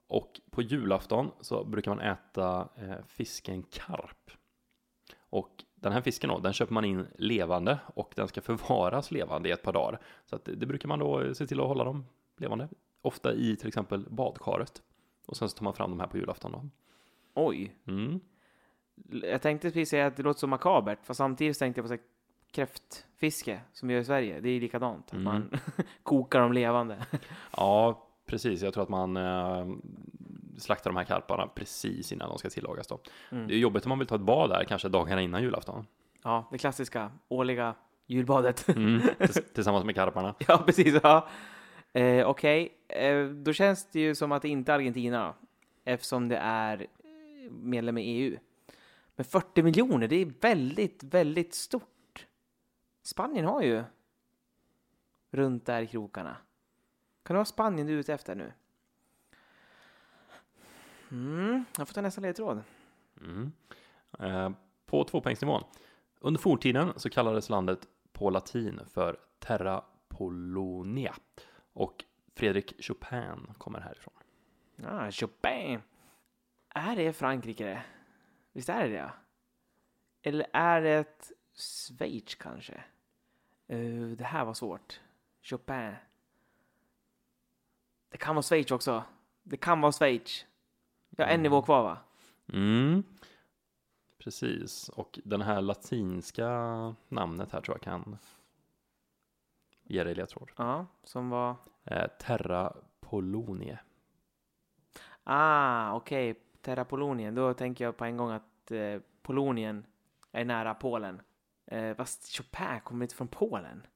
Och 0.06 0.40
på 0.50 0.62
julafton 0.62 1.30
så 1.40 1.64
brukar 1.64 1.94
man 1.94 2.00
äta 2.00 2.68
eh, 2.76 3.04
fisken 3.06 3.62
karp. 3.62 4.30
Och 5.30 5.64
den 5.74 5.92
här 5.92 6.00
fisken 6.00 6.30
då, 6.30 6.38
den 6.38 6.52
köper 6.52 6.72
man 6.74 6.84
in 6.84 7.06
levande 7.18 7.78
och 7.94 8.12
den 8.16 8.28
ska 8.28 8.40
förvaras 8.40 9.10
levande 9.10 9.48
i 9.48 9.52
ett 9.52 9.62
par 9.62 9.72
dagar. 9.72 10.00
Så 10.24 10.36
att 10.36 10.44
det, 10.44 10.66
brukar 10.66 10.88
man 10.88 10.98
då 10.98 11.34
se 11.34 11.46
till 11.46 11.60
att 11.60 11.66
hålla 11.66 11.84
dem 11.84 12.04
levande. 12.36 12.68
Ofta 13.02 13.34
i 13.34 13.56
till 13.56 13.68
exempel 13.68 14.06
badkaret. 14.10 14.82
Och 15.26 15.36
sen 15.36 15.48
så 15.48 15.56
tar 15.56 15.64
man 15.64 15.74
fram 15.74 15.90
de 15.90 16.00
här 16.00 16.06
på 16.06 16.18
julafton 16.18 16.52
då. 16.52 16.68
Oj. 17.34 17.76
Mm. 17.86 18.20
Jag 19.22 19.42
tänkte 19.42 19.68
precis 19.68 19.90
säga 19.90 20.06
att 20.06 20.16
det 20.16 20.22
låter 20.22 20.40
så 20.40 20.46
makabert, 20.46 20.98
fast 21.06 21.18
samtidigt 21.18 21.58
tänkte 21.58 21.78
jag 21.78 21.84
på 21.84 21.88
så 21.88 21.94
här 21.94 22.02
kräftfiske 22.52 23.60
som 23.72 23.88
vi 23.88 23.94
gör 23.94 24.00
i 24.00 24.04
Sverige. 24.04 24.40
Det 24.40 24.48
är 24.50 24.60
likadant. 24.60 25.12
Mm. 25.12 25.24
Man 25.24 25.50
kokar 26.02 26.40
dem 26.40 26.52
levande. 26.52 26.96
Ja, 27.56 28.06
precis. 28.26 28.62
Jag 28.62 28.74
tror 28.74 28.82
att 28.82 28.88
man 28.88 29.16
eh, 29.16 29.66
slaktar 30.58 30.90
de 30.90 30.96
här 30.96 31.04
karparna 31.04 31.46
precis 31.46 32.12
innan 32.12 32.28
de 32.28 32.38
ska 32.38 32.50
tillagas 32.50 32.86
då. 32.86 32.98
Mm. 33.30 33.48
Det 33.48 33.54
är 33.54 33.58
jobbigt 33.58 33.84
om 33.84 33.88
man 33.88 33.98
vill 33.98 34.08
ta 34.08 34.14
ett 34.14 34.20
bad 34.20 34.50
där, 34.50 34.64
kanske 34.64 34.88
dagarna 34.88 35.22
innan 35.22 35.42
julafton. 35.42 35.86
Ja, 36.22 36.48
det 36.52 36.58
klassiska 36.58 37.10
årliga 37.28 37.74
julbadet. 38.06 38.68
Mm, 38.68 39.00
tills- 39.18 39.52
tillsammans 39.54 39.84
med 39.84 39.94
karparna. 39.94 40.34
ja, 40.48 40.62
precis. 40.66 41.00
Ja. 41.02 41.28
Eh, 41.92 42.26
Okej, 42.28 42.72
eh, 42.88 43.24
då 43.24 43.52
känns 43.52 43.90
det 43.90 44.00
ju 44.00 44.14
som 44.14 44.32
att 44.32 44.42
det 44.42 44.48
inte 44.48 44.72
är 44.72 44.76
Argentina 44.76 45.34
eftersom 45.84 46.28
det 46.28 46.36
är 46.36 46.86
medlem 47.50 47.98
i 47.98 48.02
EU. 48.02 48.36
Men 49.16 49.24
40 49.24 49.62
miljoner, 49.62 50.08
det 50.08 50.16
är 50.16 50.32
väldigt, 50.40 51.02
väldigt 51.04 51.54
stort. 51.54 51.91
Spanien 53.02 53.44
har 53.44 53.62
ju 53.62 53.84
runt 55.30 55.66
där 55.66 55.82
i 55.82 55.86
krokarna. 55.86 56.36
Kan 57.22 57.34
det 57.34 57.38
vara 57.38 57.44
Spanien 57.44 57.86
du 57.86 57.94
är 57.94 57.98
ute 57.98 58.14
efter 58.14 58.34
nu? 58.34 58.52
Mm, 61.10 61.64
jag 61.78 61.88
får 61.88 61.94
ta 61.94 62.00
nästa 62.00 62.20
ledtråd. 62.20 62.62
Mm. 63.20 63.52
Eh, 64.18 64.50
på 64.86 65.04
tvåpoängsnivån. 65.04 65.64
Under 66.20 66.40
forntiden 66.40 66.92
så 66.96 67.10
kallades 67.10 67.48
landet 67.48 67.88
på 68.12 68.30
latin 68.30 68.80
för 68.86 69.16
Terra 69.38 69.84
Polonia 70.08 71.14
och 71.72 72.04
Fredrik 72.34 72.84
Chopin 72.84 73.54
kommer 73.58 73.80
härifrån. 73.80 74.14
Ah, 74.86 75.10
Chopin. 75.10 75.80
Är 76.68 76.96
det 76.96 77.12
Frankrike 77.12 77.64
det? 77.64 77.82
Visst 78.52 78.68
är 78.68 78.88
det 78.88 78.94
det? 78.94 79.10
Eller 80.22 80.46
är 80.52 80.80
det 80.80 81.32
Schweiz 81.54 82.34
kanske? 82.34 82.84
Eh, 83.66 84.02
det 84.18 84.24
här 84.24 84.44
var 84.44 84.54
svårt. 84.54 85.00
Chopin. 85.42 85.94
Det 88.08 88.16
kan 88.18 88.34
vara 88.34 88.42
Schweiz 88.42 88.70
också. 88.70 89.04
Det 89.42 89.56
kan 89.56 89.80
vara 89.80 89.92
Schweiz. 89.92 90.46
Jag 91.10 91.24
har 91.24 91.30
en 91.30 91.34
Mm. 91.34 91.42
nivå 91.42 91.62
kvar 91.62 91.82
va? 91.82 91.98
Mm. 92.52 93.02
Precis, 94.18 94.88
och 94.88 95.18
den 95.24 95.42
här 95.42 95.60
latinska 95.60 96.48
namnet 97.08 97.52
här 97.52 97.60
tror 97.60 97.74
jag 97.76 97.82
kan 97.82 98.18
ge 99.82 100.04
dig 100.04 100.14
ledtråd. 100.14 100.50
Ja, 100.56 100.86
som 101.04 101.30
var... 101.30 101.56
Eh, 101.84 102.06
Terra 102.18 102.72
Polonie. 103.00 103.78
Ah, 105.24 105.92
okej. 105.94 106.34
Terra 106.60 106.84
Polonien. 106.84 107.34
Då 107.34 107.54
tänker 107.54 107.84
jag 107.84 107.96
på 107.96 108.04
en 108.04 108.16
gång 108.16 108.30
att 108.30 108.70
eh, 108.70 109.00
Polonien 109.22 109.86
är 110.32 110.44
nära 110.44 110.74
Polen. 110.74 111.22
Eh, 111.66 111.96
fast 111.96 112.36
Chopin 112.36 112.80
kommer 112.84 113.04
inte 113.04 113.14
från 113.14 113.28
Polen. 113.28 113.86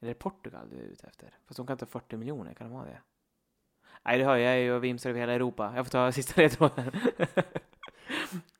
Eller 0.00 0.10
är 0.10 0.14
det 0.14 0.20
Portugal 0.20 0.70
du 0.70 0.76
är 0.76 0.82
ute 0.82 1.06
efter? 1.06 1.38
Fast 1.46 1.56
de 1.56 1.66
kan 1.66 1.76
ta 1.78 1.86
40 1.86 2.16
miljoner, 2.16 2.54
kan 2.54 2.68
de 2.68 2.76
ha 2.76 2.84
det? 2.84 3.00
Nej, 4.02 4.18
det 4.18 4.24
hör 4.24 4.36
jag. 4.36 4.46
Jag 4.46 4.52
är 4.52 4.58
ju 4.58 4.72
och 4.72 4.84
vimsar 4.84 5.10
över 5.10 5.20
hela 5.20 5.32
Europa. 5.32 5.72
Jag 5.76 5.86
får 5.86 5.90
ta 5.90 6.12
sista 6.12 6.40
ledtråden. 6.40 6.90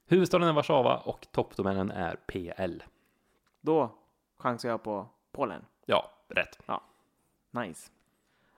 Huvudstaden 0.06 0.48
är 0.48 0.52
Warszawa 0.52 0.96
och 0.96 1.26
toppdomänen 1.32 1.90
är 1.90 2.16
PL. 2.16 2.82
Då 3.60 3.94
chansar 4.38 4.68
jag 4.68 4.82
på 4.82 5.08
Polen. 5.32 5.64
Ja, 5.86 6.10
rätt. 6.28 6.58
Nice. 7.50 7.90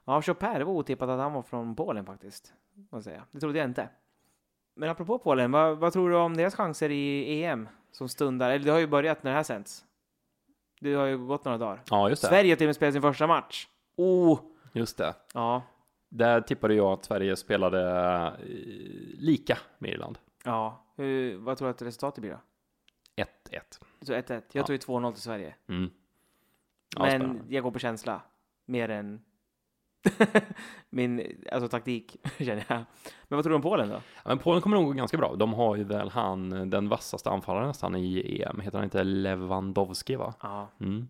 Ja, 0.04 0.23
Chopin, 0.23 0.52
det 0.52 0.64
var 0.64 0.73
otippat 0.73 1.09
att 1.09 1.21
han 1.21 1.33
var 1.33 1.43
från 1.43 1.76
Polen 1.76 2.07
faktiskt. 2.07 2.54
Måste 2.75 3.11
säga. 3.11 3.25
Det 3.31 3.40
trodde 3.40 3.59
jag 3.59 3.69
inte. 3.69 3.88
Men 4.75 4.90
apropå 4.90 5.19
Polen, 5.19 5.50
vad, 5.50 5.78
vad 5.78 5.93
tror 5.93 6.11
du 6.11 6.16
om 6.16 6.37
deras 6.37 6.54
chanser 6.54 6.90
i 6.90 7.45
EM 7.45 7.69
som 7.97 8.09
stundar? 8.09 8.51
Eller 8.51 8.65
det 8.65 8.71
har 8.71 8.79
ju 8.79 8.87
börjat 8.87 9.23
när 9.23 9.31
det 9.31 9.37
här 9.37 9.43
sänds. 9.45 9.85
Det 10.81 10.95
har 10.95 11.07
ju 11.07 11.19
gått 11.19 11.45
några 11.45 11.59
dagar. 11.59 11.83
Ja, 11.91 12.09
just 12.09 12.23
det. 12.23 12.29
Sverige 12.29 12.53
har 12.53 12.57
till 12.57 12.67
och 12.67 12.69
med 12.69 12.77
spelat 12.77 12.95
sin 12.95 13.03
första 13.03 13.27
match. 13.27 13.69
Oh! 13.97 14.41
Just 14.73 14.97
det. 14.99 15.15
Ja, 15.35 15.63
Där 16.09 16.41
tippade 16.41 16.75
jag 16.75 16.93
att 16.93 17.05
Sverige 17.05 17.37
spelade 17.37 17.81
eh, 18.27 18.33
lika 19.19 19.59
med 19.79 19.91
Irland. 19.91 20.19
ja. 20.45 20.81
Hur, 20.97 21.37
vad 21.37 21.59
tror 21.59 21.69
du 21.69 21.71
att 21.71 21.83
resultatet 21.83 22.21
blir 22.23 22.31
då? 22.31 22.39
1-1. 23.23 23.27
Jag 23.99 24.07
tror 24.07 24.17
1-1. 24.17 24.33
Jag 24.33 24.43
Ja. 24.53 24.67
tror 24.67 24.73
ju 24.75 24.79
2-0 24.79 25.13
till 25.13 25.23
Sverige. 25.23 25.55
Mm. 25.69 25.91
Ja, 26.97 27.03
Men 27.03 27.11
spännande. 27.21 27.43
jag 27.49 27.63
går 27.65 27.71
på 27.71 27.79
känsla. 27.79 28.21
Mer 28.65 28.89
än 28.89 29.25
min 30.90 31.42
alltså, 31.52 31.68
taktik, 31.68 32.16
känner 32.38 32.64
jag. 32.68 32.78
Men 33.28 33.37
vad 33.37 33.42
tror 33.42 33.50
du 33.50 33.54
om 33.56 33.62
Polen 33.62 33.88
då? 33.88 33.94
Ja, 33.94 34.23
Men 34.25 34.38
Polen 34.38 34.62
kommer 34.62 34.76
nog 34.76 34.87
gå 34.87 34.92
ganska 34.92 35.16
bra. 35.16 35.34
De 35.37 35.52
har 35.54 35.76
ju 35.76 35.84
väl 35.84 36.08
han, 36.08 36.70
den 36.70 36.88
vassaste 36.88 37.30
anfallaren 37.30 37.68
nästan 37.68 37.96
i 37.96 38.42
EM. 38.42 38.61
Heter 38.61 38.78
han 38.78 38.84
inte 38.84 39.04
Lewandowski 39.04 40.16
va? 40.16 40.34
Ja, 40.42 40.68
Mm. 40.80 41.08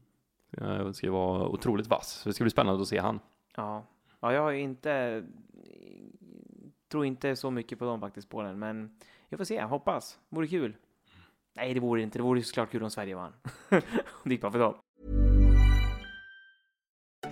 Eh, 0.58 0.84
Det 0.86 0.94
ska 0.94 1.06
ju 1.06 1.12
vara 1.12 1.48
otroligt 1.48 1.86
vass. 1.86 2.22
Det 2.24 2.32
ska 2.32 2.44
bli 2.44 2.50
spännande 2.50 2.82
att 2.82 2.88
se 2.88 2.98
han. 2.98 3.20
ja. 3.56 3.84
Ja, 4.20 4.32
jag 4.32 4.42
har 4.42 4.50
ju 4.50 4.60
inte... 4.60 5.24
Tror 6.90 7.06
inte 7.06 7.36
så 7.36 7.50
mycket 7.50 7.78
på 7.78 7.84
dem 7.84 8.00
faktiskt, 8.00 8.28
Polen. 8.28 8.58
Men 8.58 8.90
jag 9.28 9.38
får 9.38 9.44
se, 9.44 9.62
hoppas. 9.62 10.18
Vore 10.28 10.46
kul. 10.46 10.76
Nej, 11.56 11.74
det 11.74 11.80
vore 11.80 12.02
inte. 12.02 12.18
Det 12.18 12.22
vore 12.22 12.42
såklart 12.42 12.70
kul 12.70 12.82
om 12.82 12.90
Sverige 12.90 13.14
vann. 13.14 13.32
det 14.24 14.30
gick 14.30 14.40
bara 14.40 14.52
för 14.52 14.58
dem. 14.58 14.74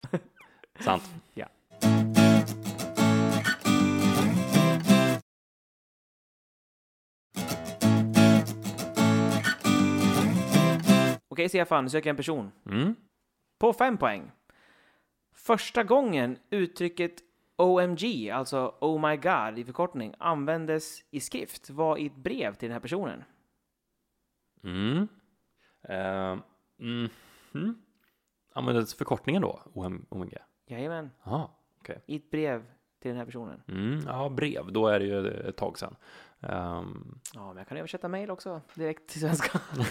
Sant. 0.80 1.02
Ja. 1.34 1.46
Okej, 11.28 11.48
Stefan, 11.48 11.84
nu 11.84 11.90
söker 11.90 12.08
jag 12.08 12.12
en 12.12 12.16
person. 12.16 12.52
Mm. 12.66 12.94
På 13.58 13.72
fem 13.72 13.96
poäng. 13.96 14.30
Första 15.34 15.82
gången 15.84 16.38
uttrycket 16.50 17.14
OMG, 17.56 18.30
alltså 18.30 18.74
Oh 18.80 19.08
My 19.08 19.16
God 19.16 19.58
i 19.58 19.64
förkortning, 19.64 20.14
användes 20.18 21.04
i 21.10 21.20
skrift 21.20 21.70
var 21.70 21.96
i 21.98 22.06
ett 22.06 22.16
brev 22.16 22.54
till 22.54 22.68
den 22.68 22.72
här 22.72 22.80
personen. 22.80 23.24
Mm. 24.64 25.08
Uh, 25.90 26.38
mm. 26.78 27.08
Mm. 27.54 27.82
Användes 28.52 28.94
förkortningen 28.94 29.42
då? 29.42 29.60
OM, 29.74 30.06
OMG? 30.08 30.36
Jajamän, 30.66 31.10
Jaha, 31.24 31.48
okej. 31.80 32.02
i 32.06 32.16
ett 32.16 32.30
brev 32.30 32.64
till 33.02 33.08
den 33.08 33.18
här 33.18 33.24
personen. 33.24 33.62
Mm. 33.68 34.00
Ja, 34.06 34.28
brev. 34.28 34.72
Då 34.72 34.86
är 34.86 34.98
det 34.98 35.04
ju 35.06 35.26
ett 35.48 35.56
tag 35.56 35.78
sedan. 35.78 35.96
Ehm, 36.40 37.18
Ja, 37.34 37.46
men 37.48 37.56
jag 37.56 37.68
kan 37.68 37.76
översätta 37.78 38.08
mejl 38.08 38.30
också 38.30 38.60
direkt 38.74 39.08
till 39.10 39.20
svenska. 39.20 39.60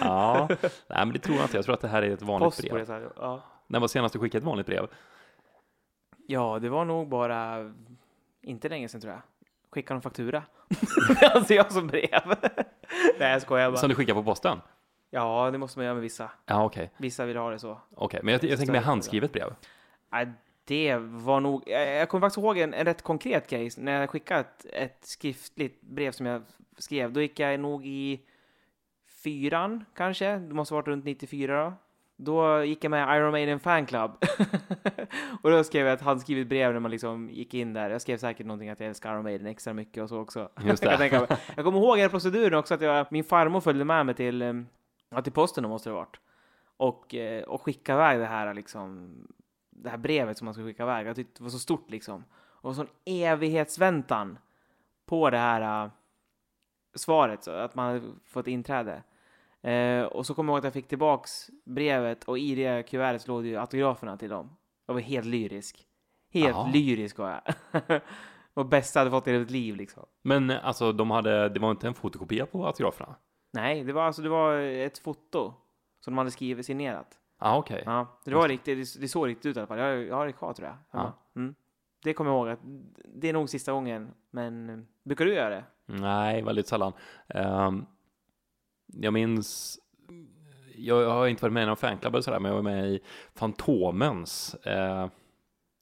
ja, 0.00 0.48
nej 0.86 1.06
men 1.06 1.12
det 1.12 1.18
tror 1.18 1.36
jag 1.36 1.44
inte. 1.44 1.56
Jag 1.56 1.64
tror 1.64 1.74
att 1.74 1.80
det 1.80 1.88
här 1.88 2.02
är 2.02 2.10
ett 2.10 2.22
vanligt 2.22 2.46
Post 2.46 2.62
det 2.62 2.72
brev. 2.72 2.88
här. 2.88 3.12
Ja. 3.16 3.42
När 3.66 3.80
var 3.80 3.88
senast 3.88 4.12
du 4.12 4.18
skickade 4.18 4.38
ett 4.42 4.46
vanligt 4.46 4.66
brev? 4.66 4.86
ja, 6.28 6.58
det 6.58 6.68
var 6.68 6.84
nog 6.84 7.08
bara 7.08 7.72
inte 8.42 8.68
länge 8.68 8.88
sedan 8.88 9.00
tror 9.00 9.12
jag. 9.12 9.22
Skicka 9.70 9.94
någon 9.94 10.02
faktura. 10.02 10.42
alltså 11.34 11.54
jag 11.54 11.72
som 11.72 11.86
brev. 11.86 12.34
Nej, 13.18 13.32
jag 13.32 13.42
skojar 13.42 13.70
bara. 13.70 13.76
Som 13.76 13.88
du 13.88 13.94
skickade 13.94 14.20
på 14.20 14.24
posten? 14.24 14.58
Ja, 15.16 15.50
det 15.50 15.58
måste 15.58 15.78
man 15.78 15.84
göra 15.84 15.94
med 15.94 16.02
vissa. 16.02 16.30
Ja, 16.46 16.64
okej. 16.64 16.90
Vissa 16.96 17.26
vill 17.26 17.36
ha 17.36 17.50
det 17.50 17.58
så. 17.58 17.80
Okej, 17.94 18.20
men 18.22 18.32
jag, 18.32 18.44
jag 18.44 18.58
tänker 18.58 18.72
med 18.72 18.82
handskrivet 18.82 19.32
brev. 19.32 19.54
Nej, 20.12 20.32
det 20.64 20.96
var 20.96 21.40
nog... 21.40 21.62
Jag, 21.66 21.94
jag 21.94 22.08
kommer 22.08 22.26
faktiskt 22.26 22.38
ihåg 22.44 22.58
en, 22.58 22.74
en 22.74 22.84
rätt 22.84 23.02
konkret 23.02 23.46
case. 23.46 23.80
När 23.80 24.00
jag 24.00 24.10
skickade 24.10 24.40
ett, 24.40 24.66
ett 24.72 24.98
skriftligt 25.04 25.82
brev 25.82 26.12
som 26.12 26.26
jag 26.26 26.42
skrev, 26.78 27.12
då 27.12 27.20
gick 27.20 27.40
jag 27.40 27.60
nog 27.60 27.86
i 27.86 28.20
fyran 29.24 29.84
kanske. 29.94 30.38
Det 30.38 30.54
måste 30.54 30.74
ha 30.74 30.80
varit 30.80 30.88
runt 30.88 31.04
94 31.04 31.64
då. 31.64 31.72
Då 32.16 32.64
gick 32.64 32.84
jag 32.84 32.90
med 32.90 33.16
Iron 33.16 33.30
Maiden 33.30 33.60
Fan 33.60 33.86
Club. 33.86 34.10
och 35.42 35.50
då 35.50 35.64
skrev 35.64 35.86
jag 35.86 35.94
ett 35.94 36.00
handskrivet 36.00 36.48
brev 36.48 36.72
när 36.72 36.80
man 36.80 36.90
liksom 36.90 37.30
gick 37.30 37.54
in 37.54 37.72
där. 37.72 37.90
Jag 37.90 38.02
skrev 38.02 38.18
säkert 38.18 38.46
någonting 38.46 38.68
att 38.68 38.80
jag 38.80 38.88
älskar 38.88 39.12
Iron 39.12 39.22
Maiden 39.22 39.46
extra 39.46 39.72
mycket 39.72 40.02
och 40.02 40.08
så 40.08 40.18
också. 40.18 40.48
Just 40.64 40.82
det. 40.82 40.90
jag, 40.90 40.98
tänka 40.98 41.18
mig. 41.18 41.28
jag 41.56 41.64
kommer 41.64 41.78
ihåg 41.78 41.98
hela 41.98 42.10
proceduren 42.10 42.58
också, 42.58 42.74
att 42.74 42.80
jag, 42.80 43.06
min 43.10 43.24
farmor 43.24 43.60
följde 43.60 43.84
med 43.84 44.06
mig 44.06 44.14
till, 44.14 44.42
eh, 44.42 44.52
ja, 45.10 45.22
till 45.22 45.32
posten 45.32 45.62
då 45.62 45.68
måste 45.68 45.88
det 45.88 45.94
ha 45.94 46.00
varit. 46.00 46.20
Och, 46.76 47.14
eh, 47.14 47.42
och 47.42 47.62
skicka 47.62 47.94
iväg 47.94 48.18
det 48.18 48.26
här 48.26 48.54
liksom, 48.54 49.12
det 49.70 49.90
här 49.90 49.98
brevet 49.98 50.38
som 50.38 50.44
man 50.44 50.54
skulle 50.54 50.66
skicka 50.66 50.82
iväg. 50.82 51.06
Jag 51.06 51.16
tyckte 51.16 51.40
det 51.40 51.42
var 51.42 51.50
så 51.50 51.58
stort 51.58 51.90
liksom. 51.90 52.24
Och 52.34 52.74
sån 52.74 52.88
evighetsväntan 53.04 54.38
på 55.06 55.30
det 55.30 55.38
här 55.38 55.84
uh, 55.84 55.90
svaret, 56.94 57.44
så 57.44 57.50
att 57.50 57.74
man 57.74 57.86
hade 57.86 58.02
fått 58.24 58.46
inträde. 58.46 59.02
Eh, 59.62 60.04
och 60.04 60.26
så 60.26 60.34
kommer 60.34 60.52
jag 60.52 60.54
ihåg 60.54 60.58
att 60.58 60.64
jag 60.64 60.72
fick 60.72 60.88
tillbaks 60.88 61.50
brevet 61.64 62.24
och 62.24 62.38
i 62.38 62.54
det 62.54 62.82
kuvertet 62.88 63.22
så 63.22 63.28
låg 63.28 63.46
ju 63.46 63.56
autograferna 63.56 64.16
till 64.16 64.28
dem. 64.28 64.56
Jag 64.86 64.94
var 64.94 65.00
helt 65.00 65.26
lyrisk. 65.26 65.86
Helt 66.32 66.56
Jaha. 66.56 66.70
lyrisk 66.72 67.18
var 67.18 67.30
jag. 67.30 67.54
var 68.54 68.64
bästa 68.64 68.98
jag 68.98 69.04
hade 69.04 69.10
fått 69.10 69.28
i 69.28 69.38
mitt 69.38 69.50
liv 69.50 69.76
liksom. 69.76 70.02
Men 70.22 70.50
alltså, 70.50 70.92
de 70.92 71.10
hade, 71.10 71.48
det 71.48 71.60
var 71.60 71.70
inte 71.70 71.86
en 71.86 71.94
fotokopia 71.94 72.46
på 72.46 72.66
autograferna? 72.66 73.16
Nej, 73.56 73.84
det 73.84 73.92
var 73.92 74.02
alltså 74.02 74.22
det 74.22 74.28
var 74.28 74.58
ett 74.58 74.98
foto 74.98 75.54
som 76.00 76.14
de 76.14 76.18
hade 76.18 76.30
skrivit 76.30 76.66
signerat. 76.66 77.18
Ah, 77.38 77.58
okej. 77.58 77.82
Ja, 77.86 78.20
det 78.24 78.34
var 78.34 78.48
riktigt, 78.48 78.94
det, 78.94 79.00
det 79.00 79.08
såg 79.08 79.28
riktigt 79.28 79.46
ut 79.46 79.56
i 79.56 79.60
alla 79.60 79.66
fall. 79.66 79.78
Jag, 79.78 80.06
jag 80.06 80.16
har 80.16 80.26
det 80.26 80.32
kvar 80.32 80.52
tror 80.52 80.68
jag. 80.68 80.76
Ja. 80.90 81.12
Mm. 81.36 81.54
Det 82.02 82.12
kommer 82.14 82.30
jag 82.30 82.38
ihåg 82.38 82.48
att 82.48 82.60
det 83.04 83.28
är 83.28 83.32
nog 83.32 83.50
sista 83.50 83.72
gången. 83.72 84.10
Men 84.30 84.70
eh, 84.70 84.78
brukar 85.04 85.24
du 85.24 85.34
göra 85.34 85.50
det? 85.50 85.64
Nej, 85.86 86.42
väldigt 86.42 86.66
sällan. 86.68 86.92
Ehm, 87.28 87.86
jag 88.86 89.12
minns, 89.12 89.78
jag, 90.74 91.02
jag 91.02 91.10
har 91.10 91.26
inte 91.26 91.42
varit 91.42 91.52
med 91.52 91.62
i 91.62 91.66
någon 91.66 91.76
fanclub 91.76 92.14
eller 92.14 92.22
sådär, 92.22 92.40
men 92.40 92.48
jag 92.48 92.56
var 92.56 92.62
med 92.62 92.88
i 92.90 93.00
Fantomens 93.34 94.54
eh, 94.54 95.08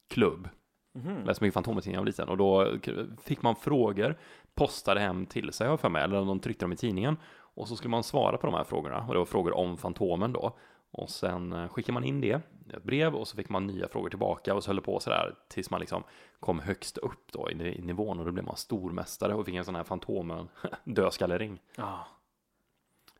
klubb. 0.09 0.49
Mhm. 0.93 1.25
läste 1.25 1.43
mycket 1.43 1.53
Fantomen-tidningar 1.53 2.01
när 2.03 2.11
jag 2.13 2.27
var 2.27 2.27
liten 2.27 2.29
och 2.29 2.37
då 2.37 3.17
fick 3.23 3.41
man 3.41 3.55
frågor 3.55 4.17
postade 4.53 4.99
hem 4.99 5.25
till 5.25 5.53
sig 5.53 5.67
har 5.67 5.71
jag 5.71 5.79
för 5.79 5.89
mig, 5.89 6.03
eller 6.03 6.25
de 6.25 6.39
tryckte 6.39 6.65
dem 6.65 6.73
i 6.73 6.75
tidningen 6.75 7.17
och 7.55 7.67
så 7.67 7.75
skulle 7.75 7.91
man 7.91 8.03
svara 8.03 8.37
på 8.37 8.47
de 8.47 8.53
här 8.55 8.63
frågorna 8.63 9.05
och 9.07 9.13
det 9.13 9.19
var 9.19 9.25
frågor 9.25 9.57
om 9.57 9.77
Fantomen 9.77 10.33
då 10.33 10.57
och 10.91 11.09
sen 11.09 11.53
eh, 11.53 11.67
skickade 11.67 11.93
man 11.93 12.03
in 12.03 12.21
det 12.21 12.27
i 12.27 12.75
ett 12.75 12.83
brev 12.83 13.15
och 13.15 13.27
så 13.27 13.37
fick 13.37 13.49
man 13.49 13.67
nya 13.67 13.87
frågor 13.87 14.09
tillbaka 14.09 14.53
och 14.53 14.63
så 14.63 14.69
höll 14.69 14.75
det 14.75 14.81
på 14.81 14.99
sådär 14.99 15.35
tills 15.47 15.69
man 15.69 15.79
liksom 15.79 16.03
kom 16.39 16.59
högst 16.59 16.97
upp 16.97 17.31
då 17.31 17.51
i, 17.51 17.81
nivån 17.81 18.19
och 18.19 18.25
då 18.25 18.31
blev 18.31 18.45
man 18.45 18.55
stormästare 18.55 19.33
och 19.33 19.45
fick 19.45 19.55
en 19.55 19.65
sån 19.65 19.75
här 19.75 19.83
Fantomen 19.83 20.49
dödskallering. 20.83 21.61
Ja. 21.75 22.07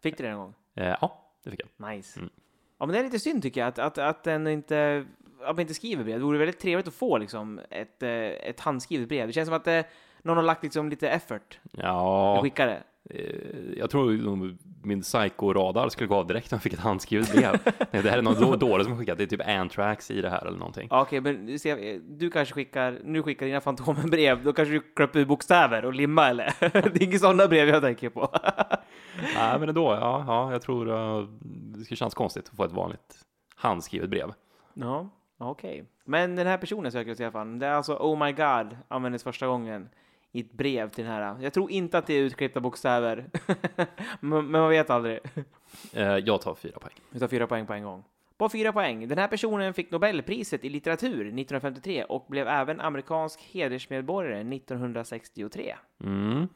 Fick 0.02 0.18
du 0.18 0.24
det 0.24 0.32
någon 0.32 0.40
gång? 0.40 0.54
Eh, 0.74 0.96
ja, 1.02 1.32
det 1.44 1.52
fick 1.52 1.62
jag. 1.62 1.90
Nice. 1.90 2.20
Mm. 2.20 2.32
Ja, 2.78 2.86
men 2.86 2.94
det 2.94 3.00
är 3.00 3.04
lite 3.04 3.20
synd 3.20 3.44
tycker 3.44 3.62
jag 3.62 3.68
att, 3.68 3.80
att, 3.80 3.98
att 3.98 4.24
den 4.24 4.48
inte, 4.48 5.06
att 5.42 5.56
man 5.56 5.60
inte 5.60 5.74
skriver 5.74 6.04
brev. 6.04 6.20
Det 6.20 6.26
vore 6.26 6.38
väldigt 6.38 6.60
trevligt 6.60 6.88
att 6.88 6.94
få 6.94 7.18
liksom 7.18 7.60
ett, 7.70 8.04
eh, 8.04 8.10
ett 8.10 8.60
handskrivet 8.60 9.10
brev. 9.10 9.28
Det 9.28 9.34
känns 9.34 9.48
som 9.48 9.56
att 9.56 9.68
eh, 9.68 9.82
någon 10.22 10.38
har 10.38 10.44
lagt 10.44 10.64
liksom 10.64 10.90
lite 10.90 11.10
effort 11.10 11.60
Ja, 11.72 12.36
att 12.36 12.42
skicka 12.42 12.66
det. 12.66 12.76
Eh, 12.76 12.82
Jag 13.78 13.90
tror 13.90 14.56
min 14.84 15.02
psycho-radar 15.02 15.90
skulle 15.90 16.08
gå 16.08 16.16
av 16.16 16.28
direkt 16.28 16.52
om 16.52 16.56
jag 16.56 16.64
fick 16.64 16.74
ett 16.74 16.80
handskrivet 16.80 17.32
brev. 17.32 17.52
Nej, 17.92 18.04
det 18.04 18.10
här 18.10 18.18
är 18.18 18.22
någon 18.22 18.42
då- 18.42 18.56
dåre 18.56 18.84
som 18.84 18.98
skickat, 18.98 19.18
det 19.18 19.24
är 19.24 19.28
typ 19.28 19.48
Antrax 19.48 20.12
i 20.12 20.22
det 20.22 20.30
här 20.30 20.46
eller 20.46 20.58
någonting. 20.58 20.88
Ja, 20.92 21.02
Okej, 21.02 21.22
men 21.22 21.46
du, 21.46 21.60
ser, 21.60 21.94
eh, 21.94 22.00
du 22.00 22.30
kanske 22.30 22.54
skickar, 22.54 23.00
nu 23.04 23.24
skickar 23.24 23.46
dina 23.46 23.62
Fantomen-brev, 23.62 24.44
då 24.44 24.54
kanske 24.54 24.74
du 24.74 24.80
klipper 24.96 25.20
ur 25.20 25.26
bokstäver 25.26 25.86
och 25.86 25.94
limma 25.94 26.28
eller? 26.28 26.54
det 26.60 27.02
är 27.02 27.04
inga 27.04 27.20
sådana 27.20 27.48
brev 27.48 27.68
jag 27.68 27.82
tänker 27.82 28.10
på. 28.10 28.30
Nej, 29.36 29.60
men 29.60 29.70
ändå, 29.70 29.92
ja, 29.92 30.24
ja, 30.28 30.52
jag 30.52 30.62
tror 30.62 30.88
uh, 30.88 31.28
det 31.78 31.84
skulle 31.84 31.98
kännas 31.98 32.14
konstigt 32.14 32.50
att 32.50 32.56
få 32.58 32.64
ett 32.64 32.72
vanligt 32.72 33.20
handskrivet 33.56 34.10
brev. 34.10 34.34
Ja, 34.74 35.10
okej. 35.38 35.86
Men 36.06 36.36
den 36.36 36.48
här 36.48 36.58
personen 36.58 36.92
söker 36.92 37.12
oss 37.12 37.20
i 37.20 37.24
alla 37.24 37.32
fall. 37.32 37.60
Det 37.60 37.66
är 37.66 37.72
alltså 37.72 37.94
Oh 37.96 38.26
My 38.26 38.32
God 38.32 38.78
användes 38.88 39.24
första 39.24 39.48
gången 39.48 39.90
i 40.36 40.40
ett 40.40 40.52
brev 40.52 40.90
till 40.90 41.04
den 41.04 41.14
här. 41.14 41.38
Jag 41.42 41.54
tror 41.54 41.72
inte 41.72 41.98
att 41.98 42.08
det 42.08 42.14
är 42.14 42.22
utklippta 42.22 42.60
bokstäver. 42.60 43.30
men, 44.20 44.52
man 44.52 44.70
vet 44.70 44.90
aldrig. 44.90 45.20
Eh, 45.94 46.18
jag 46.18 46.42
tar 46.42 46.56
fyra 46.56 46.80
poäng. 46.80 46.94
Vi 47.10 47.20
tar 47.20 47.28
fyra 47.28 47.48
poäng 47.48 47.66
på 47.66 47.74
en 47.74 47.84
gång. 47.84 48.04
På 48.38 48.50
fyra 48.50 48.74
poäng. 48.74 49.08
Den 49.08 49.18
här 49.18 49.28
personen 49.28 49.74
fick 49.74 49.92
Nobelpriset 49.92 50.66
i 50.66 50.70
litteratur 50.70 51.20
1953 51.20 52.04
och 52.04 52.26
blev 52.30 52.48
även 52.48 52.82
amerikansk 52.82 53.42
hedersmedborgare 53.52 54.56
1963. 54.56 55.76
Mm. 56.04 56.48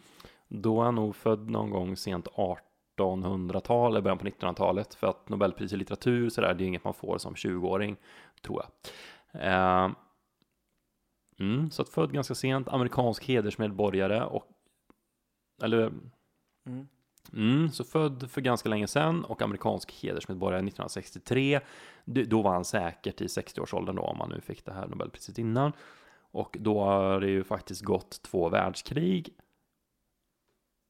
Då 0.48 0.81
är 0.81 0.86
jag 0.86 0.93
nog 0.93 1.15
född 1.15 1.50
någon 1.50 1.69
gång 1.69 1.95
sent 1.95 2.27
1800-tal, 2.98 3.91
eller 3.91 4.01
början 4.01 4.17
på 4.17 4.25
1900-talet, 4.25 4.95
för 4.95 5.07
att 5.07 5.29
Nobelpris 5.29 5.74
i 5.74 5.77
litteratur 5.77 6.29
så 6.29 6.41
där, 6.41 6.53
det 6.53 6.63
är 6.63 6.67
inget 6.67 6.83
man 6.83 6.93
får 6.93 7.17
som 7.17 7.33
20-åring, 7.33 7.98
tror 8.41 8.62
jag. 8.63 8.69
Eh, 9.48 9.89
mm, 11.39 11.72
så 11.72 11.81
att 11.81 11.89
född 11.89 12.12
ganska 12.13 12.36
sent, 12.36 12.67
amerikansk 12.67 13.25
hedersmedborgare 13.25 14.24
och, 14.24 14.46
eller, 15.63 15.91
Mm. 16.65 16.88
mm, 17.34 17.69
så 17.69 17.84
född 17.84 18.31
för 18.31 18.41
ganska 18.41 18.69
länge 18.69 18.88
sedan 18.88 19.25
och 19.25 19.41
amerikansk 19.41 19.91
hedersmedborgare 20.03 20.60
1963. 20.60 21.60
D- 22.06 22.23
Då 22.28 22.41
var 22.41 22.52
han 22.54 22.65
säkert 22.65 23.21
i 23.21 23.28
60-årsåldern 23.28 23.95
då, 23.95 24.02
om 24.02 24.19
han 24.19 24.30
nu 24.30 24.41
fick 24.41 24.65
det 24.65 24.73
här 24.73 24.88
Nobelpriset 24.88 25.38
innan. 25.38 25.71
Och 26.32 26.58
då 26.60 26.80
har 26.84 27.19
det 27.21 27.28
ju 27.30 27.43
faktiskt 27.43 27.82
gått 27.82 28.21
två 28.21 28.49
världskrig 28.49 29.30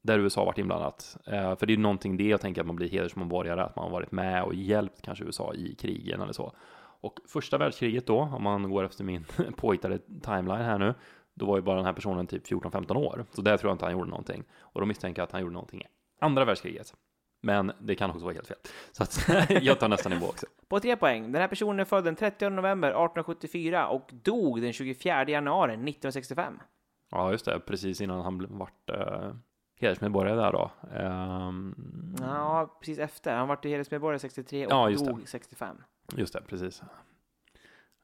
där 0.02 0.18
USA 0.18 0.40
har 0.40 0.46
varit 0.46 0.58
inblandat. 0.58 1.16
Eh, 1.26 1.56
för 1.56 1.66
det 1.66 1.72
är 1.72 1.76
ju 1.76 1.82
någonting 1.82 2.16
det 2.16 2.28
jag 2.28 2.40
tänker 2.40 2.60
att 2.60 2.66
man 2.66 2.76
blir 2.76 2.88
hedersmedborgare, 2.88 3.62
att 3.62 3.76
man 3.76 3.84
har 3.84 3.90
varit 3.92 4.12
med 4.12 4.42
och 4.44 4.54
hjälpt 4.54 5.02
kanske 5.02 5.24
USA 5.24 5.54
i 5.54 5.74
krigen 5.74 6.20
eller 6.20 6.32
så. 6.32 6.52
Och 7.00 7.20
första 7.28 7.58
världskriget 7.58 8.06
då, 8.06 8.20
om 8.20 8.42
man 8.42 8.70
går 8.70 8.84
efter 8.84 9.04
min 9.04 9.24
påhittade 9.56 9.98
timeline 9.98 10.64
här 10.64 10.78
nu, 10.78 10.94
då 11.34 11.46
var 11.46 11.56
ju 11.56 11.62
bara 11.62 11.76
den 11.76 11.84
här 11.84 11.92
personen 11.92 12.26
typ 12.26 12.46
14-15 12.46 12.96
år. 12.96 13.24
Så 13.32 13.42
där 13.42 13.56
tror 13.56 13.70
jag 13.70 13.74
inte 13.74 13.84
han 13.84 13.92
gjorde 13.92 14.10
någonting. 14.10 14.44
Och 14.58 14.80
då 14.80 14.86
misstänker 14.86 15.22
jag 15.22 15.26
att 15.26 15.32
han 15.32 15.40
gjorde 15.40 15.52
någonting 15.52 15.80
i 15.80 15.86
andra 16.20 16.44
världskriget. 16.44 16.94
Men 17.42 17.72
det 17.80 17.94
kan 17.94 18.10
också 18.10 18.24
vara 18.24 18.34
helt 18.34 18.46
fel. 18.46 18.56
Så 18.92 19.02
att 19.02 19.28
jag 19.62 19.80
tar 19.80 19.88
nästa 19.88 20.08
nivå 20.08 20.26
också. 20.26 20.46
På 20.68 20.80
tre 20.80 20.96
poäng. 20.96 21.32
Den 21.32 21.40
här 21.40 21.48
personen 21.48 21.80
är 21.80 21.84
född 21.84 22.04
den 22.04 22.16
30 22.16 22.48
november 22.50 22.88
1874 22.88 23.88
och 23.88 24.10
dog 24.12 24.62
den 24.62 24.72
24 24.72 25.28
januari 25.28 25.72
1965. 25.72 26.58
Ja, 27.10 27.30
just 27.30 27.44
det. 27.44 27.60
Precis 27.60 28.00
innan 28.00 28.20
han 28.20 28.58
vart 28.58 28.90
uh, 28.90 29.34
hedersmedborgare 29.80 30.36
där 30.36 30.52
då. 30.52 30.70
Ehm, 30.94 31.74
Ja, 32.20 32.76
precis 32.80 32.98
efter. 32.98 33.36
Han 33.36 33.48
var 33.48 33.58
hedersmedborgare 33.68 34.18
63 34.18 34.66
och 34.66 34.72
Ja, 34.72 34.90
dog 34.90 35.28
65. 35.28 35.76
Just 36.16 36.32
det, 36.32 36.42
precis. 36.48 36.82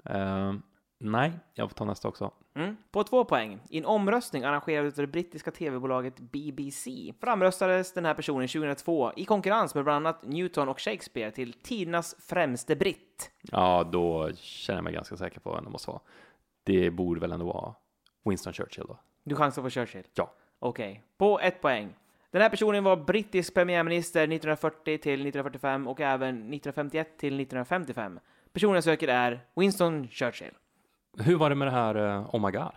Ehm, 0.04 0.62
nej, 0.98 1.32
jag 1.54 1.70
får 1.70 1.74
ta 1.74 1.84
nästa 1.84 2.08
också. 2.08 2.32
Mm. 2.54 2.76
På 2.90 3.04
två 3.04 3.24
poäng. 3.24 3.60
I 3.70 3.78
en 3.78 3.84
omröstning 3.84 4.44
arrangerad 4.44 4.86
av 4.86 4.92
det 4.92 5.06
brittiska 5.06 5.50
tv-bolaget 5.50 6.20
BBC 6.20 7.14
framröstades 7.20 7.92
den 7.92 8.04
här 8.04 8.14
personen 8.14 8.48
2002 8.48 9.12
i 9.16 9.24
konkurrens 9.24 9.74
med 9.74 9.84
bland 9.84 10.06
annat 10.06 10.22
Newton 10.22 10.68
och 10.68 10.80
Shakespeare 10.80 11.30
till 11.30 11.52
tidernas 11.52 12.16
främste 12.18 12.76
britt. 12.76 13.30
Ja, 13.42 13.88
då 13.92 14.30
känner 14.34 14.78
jag 14.78 14.84
mig 14.84 14.92
ganska 14.92 15.16
säker 15.16 15.40
på 15.40 15.54
vem 15.54 15.64
det 15.64 15.70
måste 15.70 15.90
vara. 15.90 16.00
Det 16.64 16.90
borde 16.90 17.20
väl 17.20 17.32
ändå 17.32 17.46
vara 17.46 17.74
Winston 18.24 18.52
Churchill 18.52 18.84
då. 18.88 18.98
Du 19.24 19.34
chansar 19.36 19.62
på 19.62 19.70
Churchill? 19.70 20.06
Ja. 20.14 20.34
Okej. 20.58 21.04
På 21.16 21.40
ett 21.40 21.60
poäng. 21.60 21.94
Den 22.30 22.42
här 22.42 22.48
personen 22.50 22.84
var 22.84 22.96
brittisk 22.96 23.54
premiärminister 23.54 24.20
1940 24.20 24.98
till 24.98 25.12
1945 25.12 25.88
och 25.88 26.00
även 26.00 26.34
1951 26.36 27.18
till 27.18 27.28
1955. 27.40 28.20
Personen 28.52 28.74
jag 28.74 28.84
söker 28.84 29.08
är 29.08 29.40
Winston 29.54 30.08
Churchill. 30.08 30.50
Hur 31.18 31.36
var 31.36 31.50
det 31.50 31.56
med 31.56 31.68
det 31.68 31.72
här 31.72 31.96
uh, 31.96 32.34
Oh 32.34 32.46
my 32.46 32.50
God? 32.52 32.72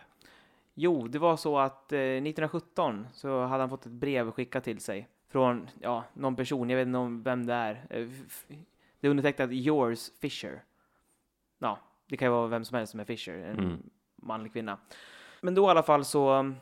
Jo, 0.73 1.07
det 1.07 1.19
var 1.19 1.37
så 1.37 1.57
att 1.59 1.91
eh, 1.93 1.99
1917 1.99 3.07
så 3.13 3.41
hade 3.45 3.61
han 3.63 3.69
fått 3.69 3.85
ett 3.85 3.91
brev 3.91 4.31
skickat 4.31 4.63
till 4.63 4.79
sig 4.79 5.07
från 5.31 5.69
ja, 5.81 6.03
någon 6.13 6.35
person, 6.35 6.69
jag 6.69 6.77
vet 6.77 6.87
inte 6.87 7.29
vem 7.29 7.45
det 7.45 7.53
är. 7.53 7.85
Eh, 7.89 8.07
Det 8.99 9.07
är 9.07 9.11
undertecknat 9.11 9.51
Yours 9.51 10.11
Fisher. 10.21 10.63
Ja, 11.59 11.79
det 12.09 12.17
kan 12.17 12.25
ju 12.27 12.31
vara 12.31 12.47
vem 12.47 12.65
som 12.65 12.77
helst 12.77 12.91
som 12.91 12.99
är 12.99 13.05
Fisher, 13.05 13.33
en 13.37 13.59
Mm. 13.59 13.77
manlig 14.15 14.53
kvinna. 14.53 14.77
Men 15.41 15.55
då 15.55 15.67
i 15.67 15.69
alla 15.69 15.83
fall 15.83 16.05
så 16.05 16.33
um, 16.33 16.55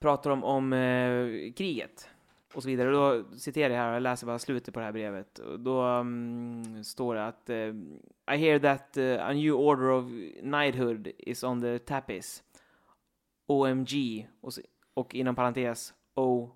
pratar 0.00 0.30
de 0.30 0.44
om 0.44 0.72
eh, 0.72 1.52
kriget 1.52 2.10
och 2.58 2.62
så 2.62 2.68
vidare. 2.68 2.88
Och 2.88 3.24
då 3.24 3.38
citerar 3.38 3.74
jag 3.74 3.82
här, 3.82 3.92
jag 3.92 4.02
läser 4.02 4.26
bara 4.26 4.38
slutet 4.38 4.74
på 4.74 4.80
det 4.80 4.86
här 4.86 4.92
brevet. 4.92 5.38
Och 5.38 5.60
då 5.60 5.82
um, 5.82 6.84
står 6.84 7.14
det 7.14 7.26
att 7.26 7.50
eh, 7.50 7.56
I 8.34 8.36
hear 8.36 8.58
that 8.58 8.96
eh, 8.96 9.26
a 9.26 9.32
new 9.32 9.54
order 9.54 9.90
of 9.90 10.04
knighthood 10.40 11.08
is 11.18 11.44
on 11.44 11.60
the 11.60 11.78
tapis. 11.78 12.42
OMG 13.46 14.26
och, 14.40 14.54
så, 14.54 14.60
och 14.94 15.14
inom 15.14 15.34
parentes 15.34 15.94
O 16.14 16.50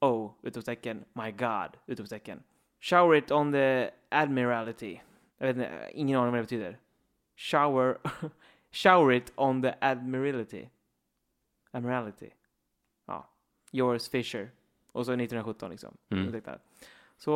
O 0.00 0.34
utropstecken 0.42 1.04
My 1.12 1.30
God 1.30 1.76
utropstecken. 1.86 2.42
Shower 2.80 3.16
it 3.16 3.30
on 3.30 3.52
the 3.52 3.90
admiralty. 4.08 4.98
Jag 5.38 5.46
vet 5.46 5.56
inte, 5.56 5.90
ingen 5.92 6.18
aning 6.18 6.32
vad 6.32 6.38
det 6.38 6.42
betyder. 6.42 6.78
Shower 7.36 7.98
Shower 8.72 9.12
it 9.12 9.32
on 9.36 9.62
the 9.62 9.74
admiralty. 9.80 10.66
Admiralty. 11.70 12.30
Ja. 13.06 13.28
Yours 13.72 14.08
Fisher. 14.08 14.50
Och 14.94 15.06
så 15.06 15.12
1917 15.12 15.70
liksom. 15.70 15.96
Mm. 16.10 16.40
Så 17.16 17.30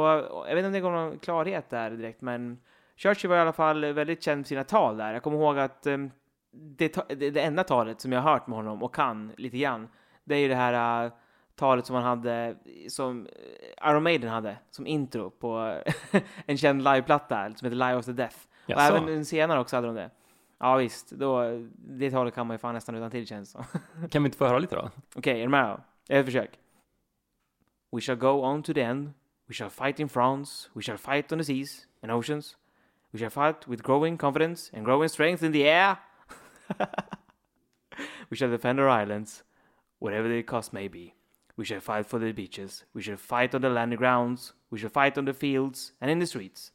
jag 0.48 0.54
vet 0.54 0.58
inte 0.58 0.66
om 0.66 0.72
det 0.72 0.80
går 0.80 0.90
någon 0.90 1.18
klarhet 1.18 1.70
där 1.70 1.90
direkt, 1.90 2.20
men 2.20 2.58
Churchill 2.96 3.30
var 3.30 3.36
i 3.36 3.40
alla 3.40 3.52
fall 3.52 3.92
väldigt 3.92 4.22
känd 4.22 4.44
för 4.44 4.48
sina 4.48 4.64
tal 4.64 4.96
där. 4.96 5.12
Jag 5.12 5.22
kommer 5.22 5.38
ihåg 5.38 5.58
att 5.58 5.86
um, 5.86 6.10
det, 6.50 6.96
det, 7.08 7.30
det 7.30 7.40
enda 7.40 7.64
talet 7.64 8.00
som 8.00 8.12
jag 8.12 8.20
har 8.20 8.32
hört 8.32 8.46
med 8.46 8.56
honom 8.56 8.82
och 8.82 8.94
kan 8.94 9.32
lite 9.36 9.58
grann, 9.58 9.88
det 10.24 10.34
är 10.34 10.38
ju 10.38 10.48
det 10.48 10.54
här 10.54 11.04
uh, 11.04 11.12
talet 11.54 11.86
som 11.86 11.96
han 11.96 12.04
hade, 12.04 12.56
som 12.88 13.26
uh, 13.26 13.90
Iron 13.90 14.02
Maiden 14.02 14.30
hade, 14.30 14.56
som 14.70 14.86
intro 14.86 15.30
på 15.30 15.80
en 16.46 16.58
känd 16.58 16.84
liveplatta 16.84 17.54
som 17.54 17.66
heter 17.66 17.76
Live 17.76 17.94
of 17.94 18.04
the 18.04 18.12
Death. 18.12 18.36
Och 18.64 18.70
Jaså? 18.70 18.96
även 18.96 19.24
senare 19.24 19.60
också 19.60 19.76
hade 19.76 19.86
de 19.86 19.94
det. 19.96 20.10
Ja 20.58 20.76
visst, 20.76 21.10
då, 21.10 21.42
det 21.76 22.10
talet 22.10 22.34
kan 22.34 22.46
man 22.46 22.54
ju 22.54 22.58
fan 22.58 22.74
nästan 22.74 22.94
utan 22.94 23.10
till 23.10 23.26
känns 23.26 23.50
som. 23.50 23.64
Kan 24.10 24.22
vi 24.22 24.26
inte 24.26 24.38
få 24.38 24.46
höra 24.46 24.58
lite 24.58 24.76
då? 24.76 24.90
Okej, 25.14 25.38
är 25.38 25.42
du 25.42 25.48
med 25.48 25.64
då? 25.64 25.80
Ett 26.14 26.24
försök. 26.26 26.50
We 27.90 28.00
shall 28.00 28.16
go 28.16 28.42
on 28.42 28.62
to 28.64 28.74
the 28.74 28.82
end. 28.82 29.14
We 29.48 29.54
shall 29.54 29.70
fight 29.70 29.98
in 30.00 30.08
France. 30.08 30.68
We 30.74 30.82
shall 30.82 30.96
fight 30.98 31.32
on 31.32 31.38
the 31.38 31.44
seas 31.44 31.86
and 32.02 32.12
oceans. 32.12 32.56
We 33.12 33.18
shall 33.18 33.30
fight 33.30 33.66
with 33.66 33.82
growing 33.82 34.18
confidence 34.18 34.70
and 34.74 34.84
growing 34.84 35.08
strength 35.08 35.42
in 35.42 35.52
the 35.52 35.64
air. 35.64 35.98
we 38.30 38.36
shall 38.36 38.50
defend 38.50 38.78
our 38.78 38.88
islands. 38.88 39.42
whatever 39.98 40.28
the 40.28 40.42
cost 40.42 40.72
may 40.72 40.88
be. 40.88 41.14
We 41.56 41.64
shall 41.64 41.80
fight 41.80 42.06
for 42.06 42.18
the 42.18 42.32
beaches. 42.32 42.84
We 42.94 43.02
shall 43.02 43.16
fight 43.16 43.54
on 43.54 43.62
the 43.62 43.68
landing 43.68 43.98
grounds. 43.98 44.52
We 44.70 44.78
shall 44.78 44.90
fight 44.90 45.18
on 45.18 45.24
the 45.24 45.34
fields 45.34 45.92
and 46.00 46.10
in 46.10 46.18
the 46.18 46.26
streets. 46.26 46.70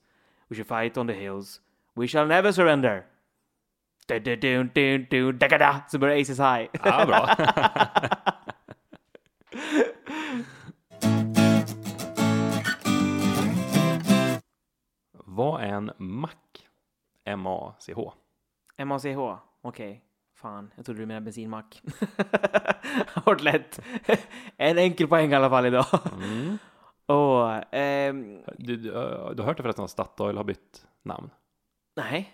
We 0.49 0.55
shall 0.55 0.65
fight 0.65 0.97
on 0.97 1.07
the 1.07 1.13
hills. 1.13 1.61
We 1.95 2.07
shall 2.07 2.25
never 2.25 2.51
surrender. 2.51 3.05
Du, 4.07 4.19
du, 4.19 4.35
du, 4.35 4.63
du, 4.65 4.97
du, 4.97 5.31
da, 5.31 5.47
da, 5.47 5.81
börjar 5.93 6.19
Aces 6.19 6.37
High. 6.37 6.69
Ja, 6.83 7.05
bra. 7.05 8.49
Vad 15.35 15.61
är 15.61 15.67
en 15.67 15.91
MAC? 15.97 16.31
M-A-C-H. 17.25 18.13
M-A-C-H. 18.77 19.37
Okej. 19.61 20.03
Fan, 20.35 20.71
jag 20.75 20.85
trodde 20.85 20.99
du 21.01 21.05
menade 21.05 21.23
bensinmack. 21.23 21.81
Hårt 23.25 23.41
lätt. 23.41 23.79
en 24.57 24.77
enkel 24.77 25.07
poäng 25.07 25.31
i 25.31 25.35
alla 25.35 25.49
fall 25.49 25.65
idag. 25.65 25.85
Mm. 26.13 26.57
Och, 27.05 27.73
ehm, 27.75 28.41
Du, 28.57 28.75
du, 28.75 28.91
du 29.33 29.41
har 29.41 29.43
hört 29.43 29.57
det 29.57 29.63
förresten 29.63 29.85
att 29.85 29.91
Statoil 29.91 30.37
har 30.37 30.43
bytt 30.43 30.85
namn? 31.03 31.29
nej. 31.95 32.33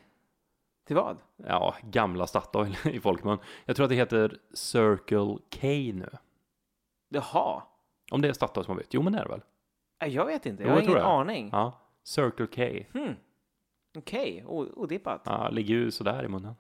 Till 0.88 0.96
vad? 0.96 1.18
Ja, 1.36 1.76
gamla 1.84 2.28
Statoil 2.28 2.76
i 2.86 3.00
folkmun. 3.00 3.38
Jag 3.66 3.76
tror 3.76 3.84
att 3.84 3.90
det 3.90 3.96
heter 3.96 4.38
Circle 4.54 5.38
K 5.62 5.68
nu. 5.94 6.10
Jaha. 7.10 7.64
Om 8.12 8.22
det 8.22 8.28
är 8.30 8.34
Statoil 8.34 8.66
som 8.66 8.72
har 8.72 8.78
bytt. 8.80 8.94
Jo, 8.94 9.02
men 9.02 9.14
det 9.14 9.20
är 9.20 9.24
det 9.24 9.30
väl? 9.30 9.42
Jag 10.12 10.26
vet 10.26 10.46
inte. 10.46 10.64
Jo, 10.64 10.70
Jag 10.70 10.74
har 10.76 10.82
jag 10.82 10.86
tror 10.86 10.98
ingen 10.98 11.10
aning. 11.12 11.50
Ja, 11.52 11.80
Circle 12.10 12.48
K. 12.48 12.86
Hmm. 13.00 13.16
Okej, 13.98 14.44
O- 14.48 14.74
odippat. 14.76 15.22
Ja. 15.26 15.44
Ja, 15.44 15.50
ligger 15.50 15.74
ju 15.76 15.92
sådär 15.92 16.24
i 16.26 16.28
munnen. 16.28 16.56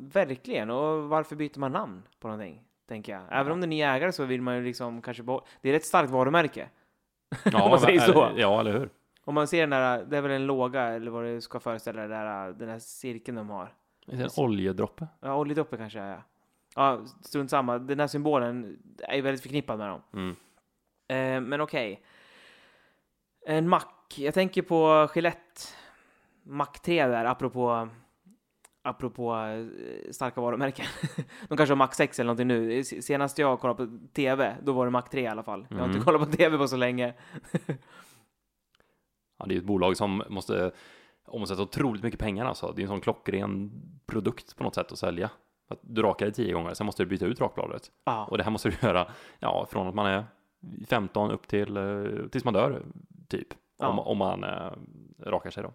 verkligen. 0.00 0.70
Och 0.70 1.08
varför 1.08 1.36
byter 1.36 1.58
man 1.58 1.72
namn 1.72 2.02
på 2.20 2.28
någonting? 2.28 2.62
Tänker 2.88 3.12
jag. 3.12 3.22
Även 3.30 3.52
om 3.52 3.60
det 3.60 3.64
är 3.64 3.68
ny 3.68 3.82
ägare 3.82 4.12
så 4.12 4.24
vill 4.24 4.42
man 4.42 4.56
ju 4.56 4.64
liksom 4.64 5.02
kanske 5.02 5.22
behålla... 5.22 5.44
Det 5.60 5.70
är 5.70 5.74
ett 5.74 5.84
starkt 5.84 6.10
varumärke. 6.10 6.68
Ja, 7.44 7.62
Om 7.64 7.70
man 7.70 7.80
säger 7.80 8.02
eller- 8.04 8.12
så. 8.12 8.30
Ja, 8.36 8.60
eller 8.60 8.72
hur? 8.78 8.88
Om 9.24 9.34
man 9.34 9.46
ser 9.48 9.60
den 9.60 9.70
där, 9.70 10.04
det 10.04 10.16
är 10.16 10.20
väl 10.22 10.30
en 10.30 10.46
låga 10.46 10.82
eller 10.82 11.10
vad 11.10 11.24
det 11.24 11.40
ska 11.40 11.60
föreställa, 11.60 12.02
det 12.02 12.08
där, 12.08 12.52
den 12.52 12.68
där 12.68 12.78
cirkeln 12.78 13.36
de 13.36 13.48
har. 13.50 13.74
Det 14.06 14.16
är 14.16 14.22
en 14.24 14.44
oljedroppe. 14.44 15.06
Ja, 15.20 15.36
oljedroppe 15.36 15.76
kanske 15.76 16.00
är. 16.00 16.22
Ja, 16.74 17.00
strunt 17.22 17.50
samma. 17.50 17.78
Den 17.78 18.00
här 18.00 18.06
symbolen 18.06 18.78
är 18.98 19.14
ju 19.16 19.20
väldigt 19.22 19.42
förknippad 19.42 19.78
med 19.78 19.88
dem. 19.88 20.02
Mm. 20.12 20.36
Eh, 21.08 21.48
men 21.48 21.60
okej. 21.60 22.02
En 23.46 23.68
mack. 23.68 23.88
Jag 24.16 24.34
tänker 24.34 24.62
på 24.62 25.08
Gillette. 25.14 25.60
Mack 26.42 26.82
3 26.82 27.06
där, 27.06 27.24
apropå, 27.24 27.88
apropå 28.82 29.34
eh, 29.36 30.10
starka 30.12 30.40
varumärken. 30.40 30.86
De 31.48 31.56
kanske 31.56 31.70
har 31.72 31.76
Mac 31.76 31.90
6 31.92 32.18
eller 32.18 32.26
någonting 32.26 32.48
nu. 32.48 32.78
S- 32.80 33.06
Senast 33.06 33.38
jag 33.38 33.60
kollade 33.60 33.86
på 33.86 33.98
TV, 34.12 34.56
då 34.62 34.72
var 34.72 34.84
det 34.84 34.90
Mac 34.90 35.02
3 35.02 35.20
i 35.22 35.26
alla 35.26 35.42
fall. 35.42 35.66
Jag 35.70 35.76
har 35.76 35.84
Mm. 35.84 35.96
inte 35.96 36.04
kollat 36.04 36.30
på 36.30 36.36
TV 36.36 36.58
på 36.58 36.68
så 36.68 36.76
länge. 36.76 37.14
Ja, 39.38 39.46
det 39.46 39.54
är 39.54 39.58
ett 39.58 39.64
bolag 39.64 39.96
som 39.96 40.22
måste 40.28 40.72
omsätta 41.26 41.62
otroligt 41.62 42.02
mycket 42.02 42.20
pengar 42.20 42.44
alltså. 42.46 42.72
Det 42.76 42.80
är 42.80 42.82
en 42.82 42.88
sån 42.88 43.00
klockren 43.00 43.70
produkt 44.06 44.56
på 44.56 44.64
något 44.64 44.74
sätt 44.74 44.92
att 44.92 44.98
sälja. 44.98 45.30
Att 45.68 45.78
du 45.82 46.02
rakar 46.02 46.26
det 46.26 46.32
tio 46.32 46.52
gånger, 46.52 46.74
sen 46.74 46.86
måste 46.86 47.02
du 47.02 47.06
byta 47.08 47.26
ut 47.26 47.40
rakbladet. 47.40 47.82
Ja, 48.04 48.24
Och 48.30 48.38
det 48.38 48.44
här 48.44 48.50
måste 48.50 48.68
du 48.68 48.76
göra, 48.86 49.08
ja, 49.38 49.66
från 49.70 49.86
att 49.88 49.94
man 49.94 50.06
är 50.06 50.24
15 50.88 51.30
upp 51.30 51.48
till 51.48 51.76
eh, 51.76 52.04
tills 52.32 52.44
man 52.44 52.54
dör, 52.54 52.82
typ. 53.28 53.48
Om, 53.80 53.96
Ja. 53.96 54.02
om 54.02 54.18
man 54.18 54.44
eh, 54.44 54.72
rakar 55.18 55.50
sig 55.50 55.62
då. 55.62 55.72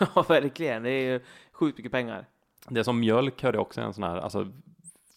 ja, 0.14 0.22
verkligen. 0.28 0.82
Det 0.82 0.90
är 0.90 1.12
ju 1.12 1.20
sjukt 1.52 1.78
mycket 1.78 1.92
pengar. 1.92 2.26
Det 2.68 2.80
är 2.80 2.84
som 2.84 3.00
mjölk 3.00 3.42
hörde 3.42 3.56
jag 3.58 3.62
också 3.62 3.80
en 3.80 3.94
sån 3.94 4.04
här, 4.04 4.16
alltså 4.16 4.46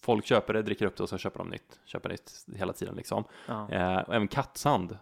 folk 0.02 0.26
köper 0.26 0.54
det, 0.54 0.62
dricker 0.62 0.86
upp 0.86 0.96
det 0.98 1.04
och 1.04 1.10
så 1.10 1.18
köper 1.18 1.38
de 1.40 1.50
nytt. 1.50 1.80
Köper 1.86 2.10
nytt 2.10 2.46
hela 2.56 2.74
tiden 2.74 2.96
liksom. 2.96 3.24
Ja, 3.48 3.70
Eh, 3.72 3.98
och 3.98 4.16
även 4.16 4.28
kattsand 4.28 4.98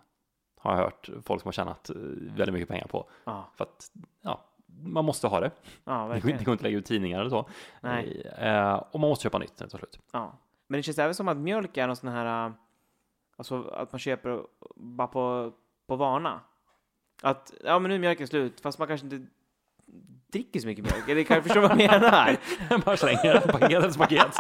har 0.58 0.71
jag 0.75 0.84
hört 0.84 1.10
folk 1.25 1.41
som 1.41 1.47
har 1.47 1.53
tjänat 1.53 1.89
eh, 1.89 1.95
väldigt 2.36 2.53
mycket 2.53 2.69
pengar 2.69 2.88
på. 2.88 3.10
ja, 3.23 3.49
För 3.55 3.63
att, 3.63 3.91
ja, 4.21 4.41
man 4.84 5.05
måste 5.05 5.27
ha 5.27 5.39
det. 5.39 5.51
ja 5.84 6.08
Det 6.13 6.19
går, 6.19 6.29
det 6.29 6.43
går 6.45 6.51
inte 6.51 6.51
att 6.51 6.62
lägga 6.62 6.77
ut 6.77 6.86
tidningar 6.86 7.19
eller 7.19 7.29
så. 7.29 7.49
Nej. 7.81 8.21
Eh, 8.38 8.73
och 8.91 8.99
man 8.99 9.10
måste 9.10 9.23
köpa 9.23 9.38
nytt 9.38 9.58
det 9.58 9.67
tar 9.69 9.77
slut. 9.77 9.99
Ja. 10.12 10.34
Men 10.67 10.79
det 10.79 10.84
känns 10.84 10.99
även 10.99 11.15
som 11.15 11.27
att 11.27 11.38
mjölk 11.38 11.77
är 11.77 11.88
någon 11.88 11.95
sån 11.95 12.10
här, 12.10 12.47
äh, 12.47 12.53
alltså 13.38 13.63
att 13.63 13.91
man 13.91 13.99
köper 13.99 14.43
bara 14.75 15.08
på, 15.08 15.51
på 15.88 15.95
vana. 15.95 16.39
Att, 17.25 17.53
ja 17.63 17.79
men 17.79 17.89
nu 17.89 17.95
är 17.95 17.99
mjölken 17.99 18.27
slut, 18.27 18.61
fast 18.61 18.79
man 18.79 18.88
kanske 18.88 19.05
inte 19.07 19.27
dricker 20.31 20.59
så 20.59 20.67
mycket 20.67 20.85
mjölk. 20.85 21.09
Eller 21.09 21.23
kan 21.23 21.35
jag 21.35 21.43
förstå 21.43 21.61
vad 21.61 21.71
jag 21.71 21.77
menar? 21.77 22.38
bara 22.85 22.97
slänger 22.97 23.39
paket 23.39 23.83
efter 23.83 23.99
paket. 23.99 24.35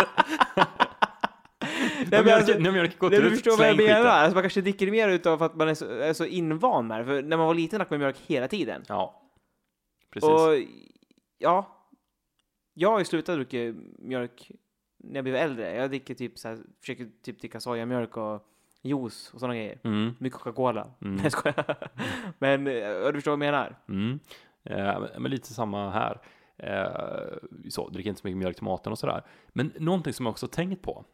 Nej, 2.11 2.23
men 2.23 2.33
alltså, 2.33 2.53
har 2.53 2.71
mjölken 2.71 2.99
gått 2.99 3.11
Nej, 3.11 3.21
du 3.21 3.29
förstår 3.29 3.57
vad 3.57 3.67
jag 3.67 3.77
menar. 3.77 4.05
Alltså, 4.05 4.33
man 4.33 4.43
kanske 4.43 4.61
dricker 4.61 4.91
mer 4.91 5.09
utav 5.09 5.43
att 5.43 5.55
man 5.55 5.69
är 5.69 5.73
så, 5.73 5.85
är 5.85 6.13
så 6.13 6.25
invan 6.25 6.87
med 6.87 6.99
det. 6.99 7.05
För 7.05 7.21
när 7.21 7.37
man 7.37 7.47
var 7.47 7.53
liten 7.53 7.79
drack 7.79 7.89
man 7.89 7.99
mjölk 7.99 8.17
hela 8.25 8.47
tiden. 8.47 8.83
Ja, 8.87 9.21
precis. 10.13 10.29
Och 10.29 10.49
ja, 11.37 11.87
jag 12.73 12.91
har 12.91 12.99
ju 12.99 13.05
slutat 13.05 13.35
dricka 13.35 13.73
mjölk 13.99 14.51
när 14.97 15.15
jag 15.15 15.23
blev 15.23 15.35
äldre. 15.35 15.75
Jag 15.75 15.89
dricker 15.89 16.13
typ 16.13 16.39
så 16.39 16.47
här, 16.47 16.59
försöker 16.79 17.09
typ 17.23 17.39
dricka 17.39 17.59
sojamjölk 17.59 18.17
och 18.17 18.47
juice 18.85 19.31
och 19.33 19.39
sådana 19.39 19.55
grejer. 19.55 19.79
Mm, 19.83 20.15
Mycket 20.19 20.39
Coca-Cola. 20.39 20.87
Mm. 21.01 21.15
Nej, 21.15 21.31
skojar. 21.31 21.75
Men 22.39 22.67
eh, 22.67 22.73
du 23.07 23.13
förstår 23.13 23.31
vad 23.31 23.45
jag 23.45 23.51
menar? 23.51 23.75
mm. 23.89 24.19
Eh, 24.63 24.99
men- 24.99 25.21
men 25.21 25.31
lite 25.31 25.53
samma 25.53 25.89
här. 25.89 26.21
Eh, 26.57 27.37
så, 27.69 27.89
dricker 27.89 28.09
inte 28.09 28.21
så 28.21 28.27
mycket 28.27 28.37
mjölk 28.37 28.55
till 28.55 28.63
maten 28.63 28.91
och 28.91 28.99
sådär. 28.99 29.23
Men 29.47 29.71
någonting 29.79 30.13
som 30.13 30.25
jag 30.25 30.31
också 30.31 30.47
tänkt 30.47 30.81
på. 30.81 31.05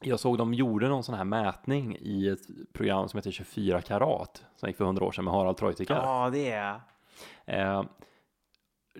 Jag 0.00 0.20
såg 0.20 0.38
de 0.38 0.54
gjorde 0.54 0.88
någon 0.88 1.02
sån 1.02 1.14
här 1.14 1.24
mätning 1.24 1.96
i 2.00 2.28
ett 2.28 2.72
program 2.72 3.08
som 3.08 3.18
heter 3.18 3.30
24 3.30 3.80
karat. 3.82 4.44
Som 4.56 4.68
gick 4.68 4.76
för 4.76 4.84
100 4.84 5.04
år 5.04 5.12
sedan 5.12 5.24
med 5.24 5.34
Harald 5.34 5.56
Treutiger. 5.56 5.94
Ja, 5.94 6.30
det 6.32 6.50
är 6.50 6.80
Eh, 7.46 7.82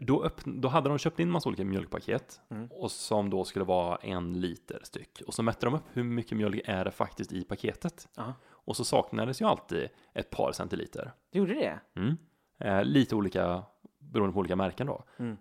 då, 0.00 0.24
öppn- 0.24 0.60
då 0.60 0.68
hade 0.68 0.88
de 0.88 0.98
köpt 0.98 1.20
in 1.20 1.30
massa 1.30 1.48
olika 1.48 1.64
mjölkpaket 1.64 2.40
Mm. 2.50 2.66
och 2.70 2.90
som 2.90 3.30
då 3.30 3.44
skulle 3.44 3.64
vara 3.64 3.96
en 3.96 4.40
liter 4.40 4.80
styck. 4.82 5.22
Och 5.26 5.34
så 5.34 5.42
mätte 5.42 5.66
de 5.66 5.74
upp 5.74 5.82
hur 5.92 6.02
mycket 6.04 6.36
mjölk 6.38 6.60
är 6.64 6.84
det 6.84 6.90
faktiskt 6.90 7.32
i 7.32 7.44
paketet. 7.44 8.08
Ja. 8.16 8.32
Och 8.46 8.76
så 8.76 8.84
saknades 8.84 9.40
ju 9.42 9.44
alltid 9.46 9.88
ett 10.12 10.30
par 10.30 10.52
centiliter. 10.52 11.12
Det 11.30 11.38
gjorde 11.38 11.54
det? 11.54 11.80
Mm. 12.00 12.16
Eh, 12.58 12.84
lite 12.84 13.16
olika 13.16 13.62
beroende 13.98 14.32
på 14.32 14.38
olika 14.38 14.56
märken 14.56 14.86
då. 14.86 15.04
Mm. 15.16 15.36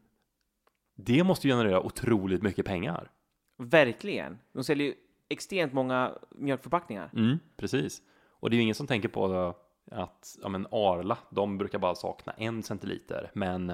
Det 0.95 1.23
måste 1.23 1.47
ju 1.47 1.53
generera 1.53 1.81
otroligt 1.81 2.41
mycket 2.43 2.65
pengar. 2.65 3.11
Verkligen. 3.57 4.39
De 4.53 4.63
säljer 4.63 4.87
ju 4.87 4.93
extremt 5.29 5.73
många 5.73 6.11
mjölkförpackningar. 6.31 7.09
Mm, 7.15 7.39
precis. 7.57 8.01
Och 8.29 8.49
det 8.49 8.53
är 8.53 8.57
ju 8.57 8.63
ingen 8.63 8.75
som 8.75 8.87
tänker 8.87 9.09
på 9.09 9.53
att 9.91 10.37
ja, 10.41 10.49
men 10.49 10.67
Arla, 10.71 11.17
de 11.29 11.57
brukar 11.57 11.79
bara 11.79 11.95
sakna 11.95 12.33
en 12.33 12.63
centiliter, 12.63 13.31
men 13.33 13.73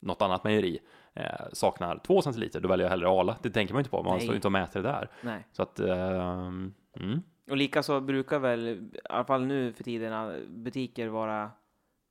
något 0.00 0.22
annat 0.22 0.44
mejeri 0.44 0.78
eh, 1.14 1.24
saknar 1.52 2.00
två 2.06 2.22
centiliter, 2.22 2.60
då 2.60 2.68
väljer 2.68 2.84
jag 2.84 2.90
hellre 2.90 3.08
Arla. 3.08 3.36
Det 3.42 3.50
tänker 3.50 3.74
man 3.74 3.80
inte 3.80 3.90
på, 3.90 4.02
man 4.02 4.16
Nej. 4.16 4.22
står 4.22 4.34
inte 4.34 4.48
och 4.48 4.52
mäter 4.52 4.82
det 4.82 4.88
där. 4.88 5.10
Nej. 5.20 5.46
Så 5.52 5.62
att, 5.62 5.80
ehm, 5.80 6.74
mm, 6.96 7.22
Och 7.50 7.56
likaså 7.56 8.00
brukar 8.00 8.38
väl, 8.38 8.68
i 8.68 8.90
alla 9.10 9.24
fall 9.24 9.46
nu 9.46 9.72
för 9.72 9.84
tiden, 9.84 10.44
butiker 10.48 11.08
vara 11.08 11.50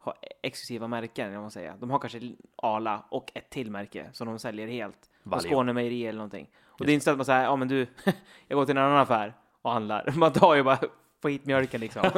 ha 0.08 0.16
exklusiva 0.44 0.88
märken, 0.88 1.36
om 1.36 1.42
man 1.42 1.52
säger. 1.52 1.74
De 1.80 1.90
har 1.90 2.00
kanske 2.00 2.34
Arla 2.56 3.04
och 3.10 3.32
ett 3.36 3.50
till 3.50 3.72
märke 3.72 4.10
som 4.12 4.28
de 4.28 4.40
säljer 4.40 4.68
helt. 4.68 5.10
Varje 5.24 5.44
Skåne 5.44 5.74
mejeri 5.74 6.08
eller 6.08 6.18
någonting. 6.18 6.50
Och 6.66 6.86
det 6.86 6.92
är 6.92 6.94
Just 6.94 6.94
inte 6.94 7.04
så 7.04 7.12
att 7.12 7.18
man 7.18 7.26
säger, 7.26 7.44
ja 7.44 7.56
men 7.56 7.68
du, 7.68 7.88
jag 8.48 8.58
går 8.58 8.66
till 8.66 8.78
en 8.78 8.84
annan 8.84 8.98
affär 8.98 9.34
och 9.62 9.72
handlar. 9.72 10.12
Man 10.16 10.34
tar 10.34 10.56
ju 10.56 10.64
bara, 10.64 10.80
få 11.22 11.28
hit 11.28 11.46
mjölken 11.46 11.82
liksom. 11.82 12.02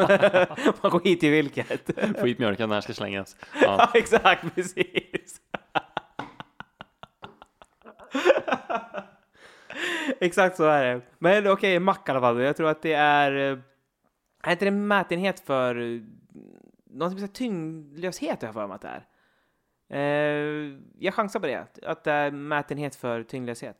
man 0.82 0.91
går 0.91 1.03
hit 1.03 1.19
till 1.19 1.32
vilket. 1.32 1.89
få 2.19 2.25
hit 2.25 2.39
mjölken 2.39 2.69
när 2.69 2.82
ska 2.82 2.93
slängas. 2.93 3.38
Ja. 3.62 3.75
Ja, 3.77 3.91
exakt, 3.93 4.55
precis. 4.55 5.41
exakt 10.19 10.58
så 10.58 10.63
är 10.63 10.84
det. 10.95 11.02
Men 11.19 11.48
okej, 11.48 11.80
mack 11.80 12.08
i 12.08 12.12
alla 12.12 12.19
fall. 12.19 12.41
Jag 12.41 12.58
tror 12.58 12.69
att 12.69 12.82
det 12.82 12.93
är... 12.93 13.52
eh, 13.52 13.58
Är 14.43 14.52
inte 14.52 14.65
det 14.65 14.69
en 14.69 14.88
mätenhet 14.88 15.39
för... 15.39 15.76
eh, 15.95 16.02
Någon 16.91 17.19
som 17.19 17.28
tyngdlöshet 17.28 18.41
har 18.41 18.48
jag 18.48 18.54
för 18.54 18.67
mig 18.67 18.76
att 18.76 18.82
det 18.82 18.88
är. 18.88 19.06
Eh, 19.91 20.78
jag 21.00 21.13
chansar 21.13 21.39
på 21.39 21.48
det. 21.48 21.65
Att 21.84 22.04
det 22.04 22.12
är 22.12 22.32
mätenhet 22.32 22.95
för 22.95 23.24
tyngdlöshet. 23.24 23.78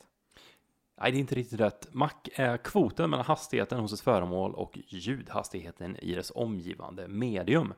Nej, 1.02 1.12
det 1.12 1.18
är 1.18 1.20
inte 1.20 1.36
riktigt 1.36 1.60
rätt. 1.60 1.88
Mac 1.94 2.10
är 2.36 2.58
kvoten 2.58 3.10
mellan 3.10 3.26
hastigheten 3.26 3.80
hos 3.80 3.94
ett 3.94 4.00
föremål 4.02 4.56
och 4.56 4.80
ljudhastigheten 4.88 5.96
i 5.98 6.16
dess 6.16 6.32
omgivande 6.36 7.08
medium. 7.08 7.74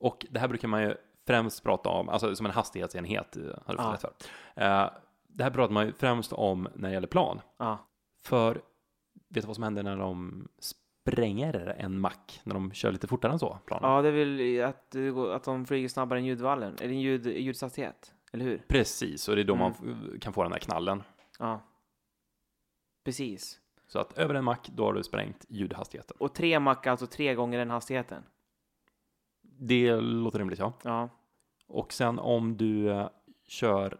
Och 0.00 0.26
det 0.30 0.40
här 0.40 0.48
brukar 0.48 0.68
man 0.68 0.82
ju 0.82 0.94
främst 1.26 1.62
prata 1.64 1.88
om, 1.88 2.08
alltså 2.08 2.36
som 2.36 2.46
en 2.46 2.52
hastighetsenhet, 2.52 3.36
eh, 3.36 3.42
har 3.66 3.74
du 3.76 3.82
rätt 3.92 4.00
för. 4.00 4.12
Eh, 4.56 4.90
det 5.34 5.42
här 5.44 5.50
pratar 5.50 5.74
man 5.74 5.86
ju 5.86 5.92
främst 5.92 6.32
om 6.32 6.68
när 6.74 6.88
det 6.88 6.94
gäller 6.94 7.08
plan. 7.08 7.40
Ja. 7.58 7.78
För, 8.24 8.54
vet 8.54 8.62
du 9.28 9.40
vad 9.40 9.54
som 9.56 9.62
händer 9.64 9.82
när 9.82 9.96
de 9.96 10.48
spränger 10.58 11.54
en 11.78 12.00
Mac, 12.00 12.12
när 12.44 12.54
de 12.54 12.72
kör 12.72 12.92
lite 12.92 13.06
fortare 13.06 13.32
än 13.32 13.38
så, 13.38 13.58
planen? 13.66 13.90
ja, 13.90 14.02
det 14.02 14.08
är 14.08 14.12
väl 14.12 14.64
att, 14.68 14.90
det 14.90 15.10
går- 15.10 15.32
att 15.32 15.44
de 15.44 15.66
flyger 15.66 15.88
snabbare 15.88 16.18
än 16.18 16.24
ljudvallen. 16.24 16.76
Eller 16.80 16.94
ljud, 16.94 17.26
ljudshastighet. 17.26 18.14
Eller 18.32 18.44
hur? 18.44 18.62
Precis, 18.68 19.28
och 19.28 19.36
det 19.36 19.42
är 19.42 19.44
då 19.44 19.54
Mm. 19.54 19.62
man 19.62 19.72
f- 20.14 20.20
kan 20.20 20.32
få 20.32 20.42
den 20.42 20.52
här 20.52 20.58
knallen. 20.58 21.02
Ja. 21.38 21.60
Precis. 23.04 23.60
Så 23.86 23.98
att 23.98 24.18
över 24.18 24.34
en 24.34 24.44
mack, 24.44 24.68
då 24.68 24.84
har 24.84 24.92
du 24.92 25.02
sprängt 25.02 25.44
ljudhastigheten. 25.48 26.16
Och 26.20 26.34
tre 26.34 26.60
mack, 26.60 26.86
alltså 26.86 27.06
tre 27.06 27.34
gånger 27.34 27.58
den 27.58 27.70
hastigheten. 27.70 28.22
Det 29.42 30.00
låter 30.00 30.38
rimligt, 30.38 30.58
ja. 30.58 30.72
Ja. 30.84 31.08
Och 31.66 31.92
sen 31.92 32.18
om 32.18 32.56
du 32.56 32.90
eh, 32.90 33.08
kör 33.48 33.98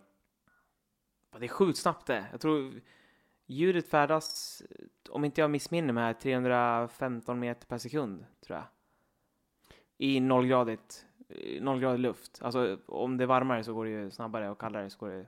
Det 1.40 1.46
är 1.46 1.48
sjukt 1.48 1.78
snabbt 1.78 2.06
det. 2.06 2.26
Jag 2.30 2.40
tror 2.40 2.80
ljudet 3.46 3.88
färdas, 3.88 4.62
om 5.10 5.24
inte 5.24 5.40
jag 5.40 5.50
missminner 5.50 5.92
mig, 5.92 6.04
här, 6.04 6.12
315 6.12 7.38
meter 7.38 7.66
per 7.66 7.78
sekund, 7.78 8.26
tror 8.46 8.58
jag. 8.58 8.66
I 9.96 10.20
nollgradigt, 10.20 11.06
nollgradig 11.60 12.00
luft. 12.00 12.38
Alltså 12.42 12.78
om 12.86 13.16
det 13.16 13.24
är 13.24 13.26
varmare 13.26 13.64
så 13.64 13.74
går 13.74 13.84
det 13.84 13.90
ju 13.90 14.10
snabbare 14.10 14.50
och 14.50 14.60
kallare 14.60 14.90
så 14.90 14.98
går 14.98 15.08
det 15.08 15.26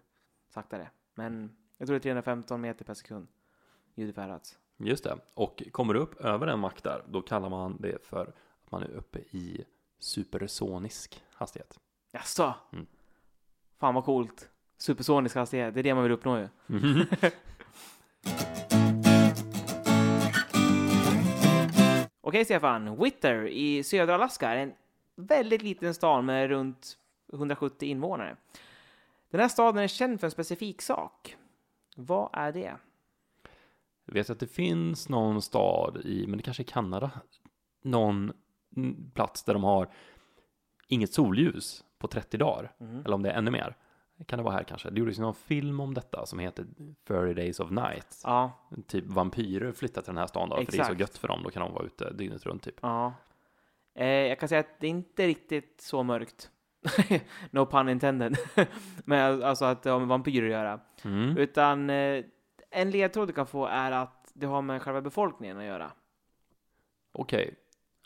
saktare. 0.48 0.90
Men 1.14 1.56
jag 1.78 1.86
tror 1.86 1.94
det 1.94 1.98
är 1.98 2.12
315 2.12 2.60
meter 2.60 2.84
per 2.84 2.94
sekund 2.94 3.28
ljudet 3.94 4.14
färdas. 4.14 4.58
Just 4.76 5.04
det. 5.04 5.18
Och 5.34 5.62
kommer 5.72 5.94
du 5.94 6.00
upp 6.00 6.20
över 6.20 6.46
en 6.46 6.58
mack 6.58 6.82
där, 6.82 7.04
då 7.08 7.22
kallar 7.22 7.50
man 7.50 7.76
det 7.80 8.06
för 8.06 8.26
att 8.64 8.70
man 8.70 8.82
är 8.82 8.90
uppe 8.90 9.18
i 9.18 9.64
supersonisk 9.98 11.24
hastighet. 11.32 11.80
Jaså? 12.12 12.54
Mm. 12.72 12.86
Fan 13.78 13.94
vad 13.94 14.04
coolt. 14.04 14.48
Supersonisk 14.82 15.36
hastighet, 15.36 15.74
det 15.74 15.80
är 15.80 15.84
det 15.84 15.94
man 15.94 16.02
vill 16.02 16.12
uppnå 16.12 16.38
ju. 16.38 16.48
Okej 22.20 22.44
Stefan, 22.44 22.96
Whitter 22.96 23.48
i 23.48 23.82
södra 23.82 24.14
Alaska 24.14 24.48
är 24.48 24.56
en 24.56 24.72
väldigt 25.16 25.62
liten 25.62 25.94
stad 25.94 26.24
med 26.24 26.48
runt 26.48 26.98
170 27.32 27.88
invånare. 27.88 28.36
Den 29.30 29.40
här 29.40 29.48
staden 29.48 29.82
är 29.82 29.86
känd 29.86 30.20
för 30.20 30.26
en 30.26 30.30
specifik 30.30 30.82
sak. 30.82 31.36
Vad 31.96 32.30
är 32.32 32.52
det? 32.52 32.76
Jag 34.04 34.14
vet 34.14 34.30
att 34.30 34.40
det 34.40 34.46
finns 34.46 35.08
någon 35.08 35.42
stad 35.42 36.00
i, 36.04 36.26
men 36.26 36.36
det 36.36 36.42
kanske 36.42 36.62
är 36.62 36.64
Kanada, 36.64 37.10
någon 37.82 38.32
mm, 38.76 39.10
plats 39.14 39.44
där 39.44 39.54
de 39.54 39.64
har 39.64 39.88
inget 40.88 41.12
solljus 41.12 41.84
på 41.98 42.08
30 42.08 42.36
dagar. 42.36 42.72
Eller 42.78 43.14
om 43.14 43.22
det 43.22 43.30
är 43.30 43.38
ännu 43.38 43.50
mer. 43.50 43.76
Kan 44.26 44.36
det 44.38 44.42
vara 44.42 44.54
här 44.54 44.62
kanske? 44.62 44.90
Det 44.90 44.98
gjordes 44.98 45.18
ju 45.18 45.22
någon 45.22 45.34
film 45.34 45.80
om 45.80 45.94
detta 45.94 46.26
som 46.26 46.38
heter 46.38 46.66
30 47.06 47.34
Days 47.34 47.60
of 47.60 47.70
Night. 47.70 48.20
Ja, 48.24 48.52
Typ 48.86 49.04
vampyrer 49.06 49.72
flyttar 49.72 50.02
till 50.02 50.08
den 50.08 50.18
här 50.18 50.26
stan 50.26 50.48
då, 50.48 50.56
för 50.56 50.64
det 50.64 50.68
är 50.68 50.76
så 50.76 50.82
Exakt. 50.82 51.00
gött 51.00 51.18
för 51.18 51.28
dem. 51.28 51.40
Då 51.44 51.50
kan 51.50 51.62
de 51.62 51.72
vara 51.72 51.84
ute 51.84 52.12
dygnet 52.12 52.46
runt 52.46 52.62
typ. 52.62 52.76
ja. 52.82 53.14
Eh, 53.94 54.06
jag 54.06 54.40
kan 54.40 54.48
säga 54.48 54.60
att 54.60 54.80
det 54.80 54.86
är 54.86 54.90
inte 54.90 55.26
riktigt 55.26 55.80
så 55.80 56.02
mörkt. 56.02 56.50
no 57.50 57.66
pun 57.66 57.88
intended. 57.88 58.36
Men 59.04 59.42
alltså 59.42 59.64
att 59.64 59.82
det 59.82 59.90
har 59.90 59.98
med 59.98 60.08
vampyrer 60.08 60.46
att 60.46 60.52
göra. 60.52 60.80
Mm. 61.04 61.36
Utan 61.36 61.90
eh, 61.90 62.24
en 62.70 62.90
ledtråd 62.90 63.28
du 63.28 63.32
kan 63.32 63.46
få 63.46 63.66
är 63.66 63.92
att 63.92 64.30
det 64.34 64.46
har 64.46 64.62
med 64.62 64.82
själva 64.82 65.00
befolkningen 65.00 65.58
att 65.58 65.64
göra. 65.64 65.90
Okej. 67.12 67.54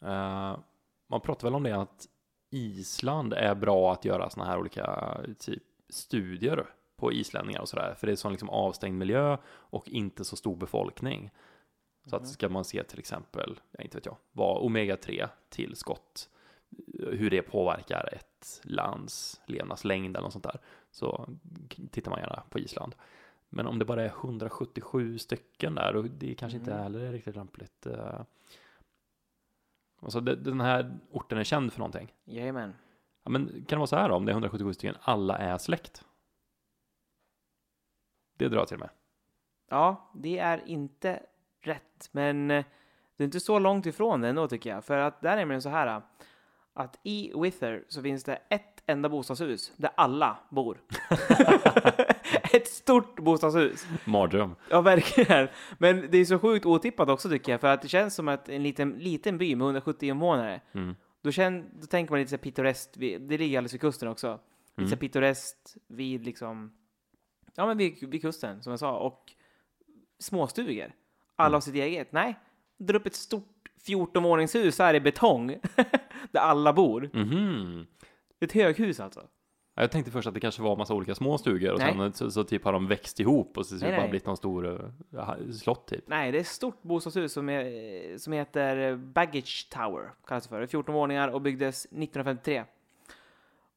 Eh, 0.03 0.59
man 1.07 1.21
pratar 1.21 1.47
väl 1.47 1.55
om 1.55 1.63
det 1.63 1.77
att 1.77 2.07
Island 2.51 3.33
är 3.33 3.55
bra 3.55 3.93
att 3.93 4.05
göra 4.05 4.31
såna 4.31 4.47
här 4.47 4.59
olika 4.59 5.17
typ 5.39 5.63
studier 5.89 6.67
på 6.97 7.13
islänningar 7.13 7.61
och 7.61 7.69
sådär. 7.69 7.95
För 7.99 8.07
det 8.07 8.13
är 8.13 8.17
sån 8.17 8.33
liksom 8.33 8.51
avstängd 8.51 8.99
miljö 8.99 9.37
och 9.47 9.89
inte 9.89 10.25
så 10.25 10.37
stor 10.37 10.57
befolkning. 10.57 11.31
Så 12.07 12.17
att 12.17 12.29
ska 12.29 12.49
man 12.49 12.65
se 12.65 12.83
till 12.83 12.99
exempel, 12.99 13.61
jag 13.71 13.85
inte 13.85 13.97
vet 13.97 14.07
jag, 14.07 14.17
vad 14.33 14.63
omega-3 14.63 15.29
tillskott, 15.49 16.29
hur 17.13 17.31
det 17.31 17.43
påverkar 17.43 18.09
ett 18.13 18.61
lands 18.65 19.41
levnadslängd 19.47 20.17
eller 20.17 20.25
något 20.25 20.33
sånt 20.33 20.45
där, 20.45 20.61
så 20.91 21.29
tittar 21.91 22.11
man 22.11 22.21
gärna 22.21 22.43
på 22.51 22.59
Island. 22.59 22.95
Men 23.49 23.67
om 23.67 23.79
det 23.79 23.85
bara 23.85 24.03
är 24.03 24.09
177 24.09 25.19
stycken 25.19 25.75
där, 25.75 25.97
och 25.97 26.05
det 26.05 26.35
kanske 26.35 26.59
inte 26.59 26.75
heller 26.75 27.01
är 27.01 27.13
riktigt 27.13 27.37
lämpligt. 27.37 27.87
eh. 27.87 28.21
Alltså 30.01 30.21
den 30.21 30.61
här 30.61 30.99
orten 31.11 31.39
är 31.39 31.45
känd 31.45 31.73
för 31.73 31.79
någonting. 31.79 32.15
Jajamän. 32.25 32.75
Ja, 33.27 33.31
men 33.31 33.47
kan 33.47 33.65
det 33.67 33.77
vara 33.77 33.87
så 33.87 33.97
här 33.97 34.09
då, 34.09 34.15
om 34.15 34.25
det 34.25 34.31
är 34.31 34.35
177 34.35 34.75
stycken, 34.75 34.97
alla 35.01 35.39
är 35.39 35.59
släkt? 35.59 36.05
Det 38.39 38.49
drar 38.49 38.59
jag 38.59 38.69
till 38.69 38.79
med. 38.79 38.89
Ja, 39.71 40.11
det 40.15 40.39
är 40.39 40.63
inte 40.67 41.23
rätt, 41.63 42.09
men 42.13 42.51
eh, 42.51 42.65
det 43.17 43.23
är 43.23 43.25
inte 43.25 43.41
så 43.41 43.59
långt 43.59 43.87
ifrån 43.87 44.21
det 44.21 44.29
ändå 44.29 44.49
tycker 44.49 44.71
jag. 44.71 44.85
För 44.85 44.99
att 44.99 45.21
där 45.21 45.31
är 45.31 45.37
det 45.37 45.41
nämligen 45.41 45.63
så 45.63 45.69
här 45.69 46.03
att 46.75 46.99
i 47.03 47.33
Wither 47.43 47.85
så 47.89 48.03
finns 48.03 48.25
det 48.25 48.39
ett 48.49 48.83
enda 48.87 49.09
bostadshus 49.09 49.73
där 49.77 49.91
alla 49.95 50.39
bor. 50.51 50.79
ett 52.53 52.69
stort 52.69 53.21
bostadshus. 53.21 53.87
Mardröm. 54.05 54.55
Ja, 54.71 54.81
verkligen. 54.81 55.49
Men 55.79 56.11
det 56.11 56.19
är 56.19 56.25
så 56.25 56.39
sjukt 56.39 56.67
otippat 56.67 57.09
också 57.09 57.29
tycker 57.29 57.53
jag, 57.53 57.61
för 57.61 57.69
att 57.69 57.83
det 57.83 57.89
känns 57.89 58.15
som 58.15 58.29
att 58.29 58.49
en 58.49 58.63
liten, 58.63 58.91
liten 58.91 59.39
by 59.39 59.57
med 59.57 59.65
170 59.65 60.09
invånare, 60.09 60.61
Mm. 60.73 60.97
Då, 61.27 61.33
känn, 61.33 61.71
då 61.81 61.87
tänker 61.87 62.13
man 62.13 62.21
lite 62.21 62.31
så 62.31 62.39
pittoreskt, 62.39 62.97
vid- 62.97 63.23
det 63.23 63.39
ligger 63.39 63.59
alldeles 63.59 63.75
vid 63.75 63.81
kusten 63.81 64.09
också. 64.09 64.41
Lite 64.77 64.89
så 64.89 64.95
Mm. 64.95 64.99
pittoreskt 64.99 65.77
vid 65.87 66.25
liksom, 66.25 66.73
ja 67.55 67.67
men 67.67 67.79
vid, 67.79 68.11
vid 68.11 68.23
kusten 68.23 68.63
som 68.63 68.71
jag 68.71 68.79
sa, 68.81 68.97
och 68.99 69.33
småstugor. 70.19 70.93
Alla 71.37 71.47
Mm. 71.47 71.55
har 71.55 71.61
sitt 71.61 71.75
eget. 71.75 72.13
Nej, 72.13 72.35
drar 72.79 72.95
upp 72.97 73.07
ett 73.07 73.15
stort 73.15 73.53
14-våningshus 73.87 74.79
här 74.79 74.95
i 74.95 75.01
betong, 75.01 75.47
där 76.31 76.41
alla 76.41 76.73
bor. 76.73 77.11
Mhm. 77.13 77.87
Ett 78.41 78.53
höghus 78.53 79.01
alltså. 79.01 79.29
Ja, 79.77 79.83
Jag 79.83 79.91
tänkte 79.91 80.11
först 80.11 80.29
att 80.29 80.35
det 80.35 80.41
kanske 80.41 80.63
var 80.63 80.77
massa 80.77 80.95
olika 80.95 81.15
små 81.15 81.39
stugor 81.39 81.73
och 81.73 81.79
Nej. 81.79 81.95
sen 81.95 82.13
så, 82.13 82.31
så 82.31 82.45
typ 82.45 82.65
har 82.65 82.73
de 82.73 82.87
växt 82.87 83.21
ihop 83.21 83.59
och 83.59 83.67
så 83.67 83.75
Nej, 83.75 83.91
det 83.91 83.97
bara 83.97 84.09
blivit 84.09 84.27
någon 84.27 84.37
stor 84.37 84.67
uh, 84.67 85.51
slott 85.53 85.87
typ. 85.87 86.05
Nej, 86.07 86.33
det 86.33 86.39
är 86.39 86.41
ett 86.41 86.47
stort 86.47 86.83
bostadshus 86.83 87.33
som, 87.33 87.49
är, 87.49 88.19
som 88.19 88.33
heter 88.33 88.97
Baggage 88.97 89.69
Tower, 89.71 90.11
kallas 90.27 90.45
det 90.45 90.49
för. 90.49 90.59
Det 90.59 90.65
är 90.65 90.67
14 90.67 90.95
våningar 90.95 91.29
och 91.29 91.41
byggdes 91.41 91.85
1953. 91.85 92.65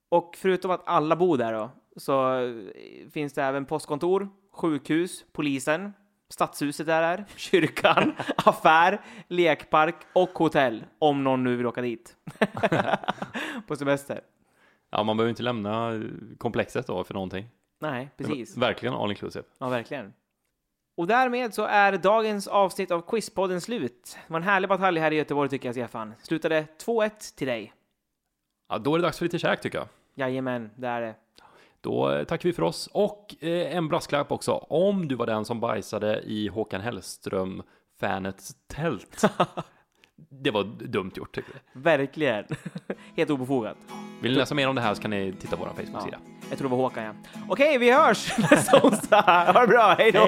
Och 0.09 0.37
förutom 0.37 0.71
att 0.71 0.81
alla 0.85 1.15
bor 1.15 1.37
där 1.37 1.53
då, 1.53 1.71
så 1.95 2.39
eh, 2.39 3.09
finns 3.11 3.33
det 3.33 3.43
även 3.43 3.65
postkontor, 3.65 4.29
sjukhus, 4.51 5.25
polisen, 5.31 5.93
stadshuset 6.29 6.85
där 6.85 7.03
är, 7.03 7.25
kyrkan, 7.35 8.13
affär, 8.37 9.01
lekpark 9.27 9.95
och 10.13 10.29
hotell, 10.29 10.83
om 10.99 11.23
någon 11.23 11.43
nu 11.43 11.55
vill 11.55 11.67
åka 11.67 11.81
dit. 11.81 12.15
På 13.67 13.75
semester. 13.75 14.21
Ja, 14.89 15.03
man 15.03 15.17
behöver 15.17 15.29
inte 15.29 15.43
lämna 15.43 16.01
komplexet 16.37 16.87
då 16.87 17.03
för 17.03 17.13
någonting. 17.13 17.45
Nej, 17.79 18.09
precis. 18.17 18.57
Verkligen 18.57 18.95
all 18.95 19.09
inclusive. 19.11 19.45
Ja, 19.57 19.69
verkligen. 19.69 20.13
Och 20.97 21.07
därmed 21.07 21.53
så 21.53 21.63
är 21.63 21.97
dagens 21.97 22.47
avsnitt 22.47 22.91
av 22.91 23.01
Quizpodden 23.01 23.61
slut. 23.61 24.17
Det 24.27 24.33
var 24.33 24.39
en 24.39 24.43
härlig 24.43 24.69
batalj 24.69 24.99
här 24.99 25.11
i 25.11 25.15
Göteborg 25.15 25.49
tycker 25.49 25.67
jag, 25.67 25.75
Stefan. 25.75 26.13
Slutade 26.21 26.67
2-1 26.85 27.35
till 27.35 27.47
dig. 27.47 27.73
Ja, 28.69 28.77
då 28.77 28.93
är 28.93 28.99
det 28.99 29.03
dags 29.05 29.17
för 29.17 29.25
lite 29.25 29.39
käk 29.39 29.61
tycker 29.61 29.77
jag. 29.77 29.87
Jajamän, 30.15 30.71
det 30.75 30.87
är 30.87 31.01
det. 31.01 31.15
Då 31.81 32.11
eh, 32.11 32.23
tackar 32.23 32.49
vi 32.49 32.53
för 32.53 32.63
oss 32.63 32.89
och 32.93 33.35
eh, 33.39 33.75
en 33.75 33.87
brasklapp 33.87 34.31
också. 34.31 34.51
Om 34.53 35.07
du 35.07 35.15
var 35.15 35.25
den 35.25 35.45
som 35.45 35.59
bajsade 35.59 36.21
i 36.21 36.47
Håkan 36.47 36.81
Hellström-fanets 36.81 38.55
tält. 38.67 39.23
det 40.29 40.51
var 40.51 40.63
dumt 40.63 41.11
gjort 41.15 41.35
tycker 41.35 41.51
jag. 41.53 41.81
Verkligen. 41.81 42.45
Helt 43.17 43.29
obefogat. 43.29 43.77
Vill 44.21 44.31
ni 44.31 44.37
läsa 44.37 44.55
mer 44.55 44.67
om 44.67 44.75
det 44.75 44.81
här 44.81 44.93
så 44.93 45.01
kan 45.01 45.11
ni 45.11 45.33
titta 45.39 45.57
på 45.57 45.63
vår 45.63 45.83
Facebook-sida. 45.85 46.17
Jag 46.49 46.57
tror 46.57 46.69
det 46.69 46.75
var 46.75 46.83
Håkan, 46.83 47.03
ja. 47.03 47.13
Okej, 47.49 47.77
vi 47.77 47.91
hörs 47.91 48.37
nästa 48.51 48.87
onsdag. 48.87 49.51
Ha 49.53 49.61
det 49.61 49.67
bra, 49.67 49.95
hej 49.97 50.11
då! 50.11 50.27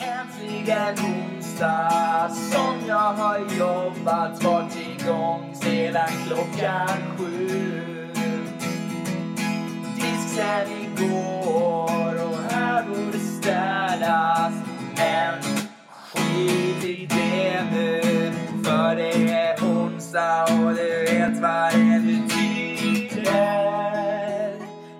Äntligen 0.00 0.94
onsdag 0.94 2.28
som 2.30 2.74
jag 2.88 3.12
har 3.12 3.38
jobbat 3.38 4.44
varit 4.44 4.76
igång 4.76 5.54
sedan 5.54 6.08
klockan 6.26 6.88
sju. 7.18 7.48
Disk 9.96 10.28
sen 10.28 10.68
igår 10.70 12.24
och 12.26 12.36
här 12.50 12.84
borde 12.88 13.18
städas. 13.18 14.52
Men 14.96 15.42
skit 15.90 16.84
i 16.84 17.06
det 17.06 17.64
nu 17.72 18.09
för 18.64 18.96
det 18.96 19.30
är 19.32 19.56
onsdag 19.64 20.42
och 20.42 20.74
du 20.74 21.04
vet 21.04 21.40
vad 21.42 21.72
det 21.72 22.02
betyder. 22.06 23.30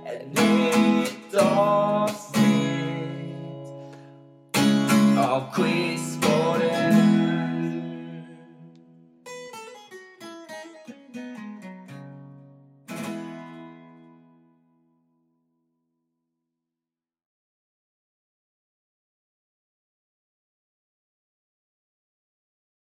Ett 0.06 0.26
nytt 0.26 1.34
avsnitt 1.34 2.40
av 5.18 5.52
Queen. 5.54 5.89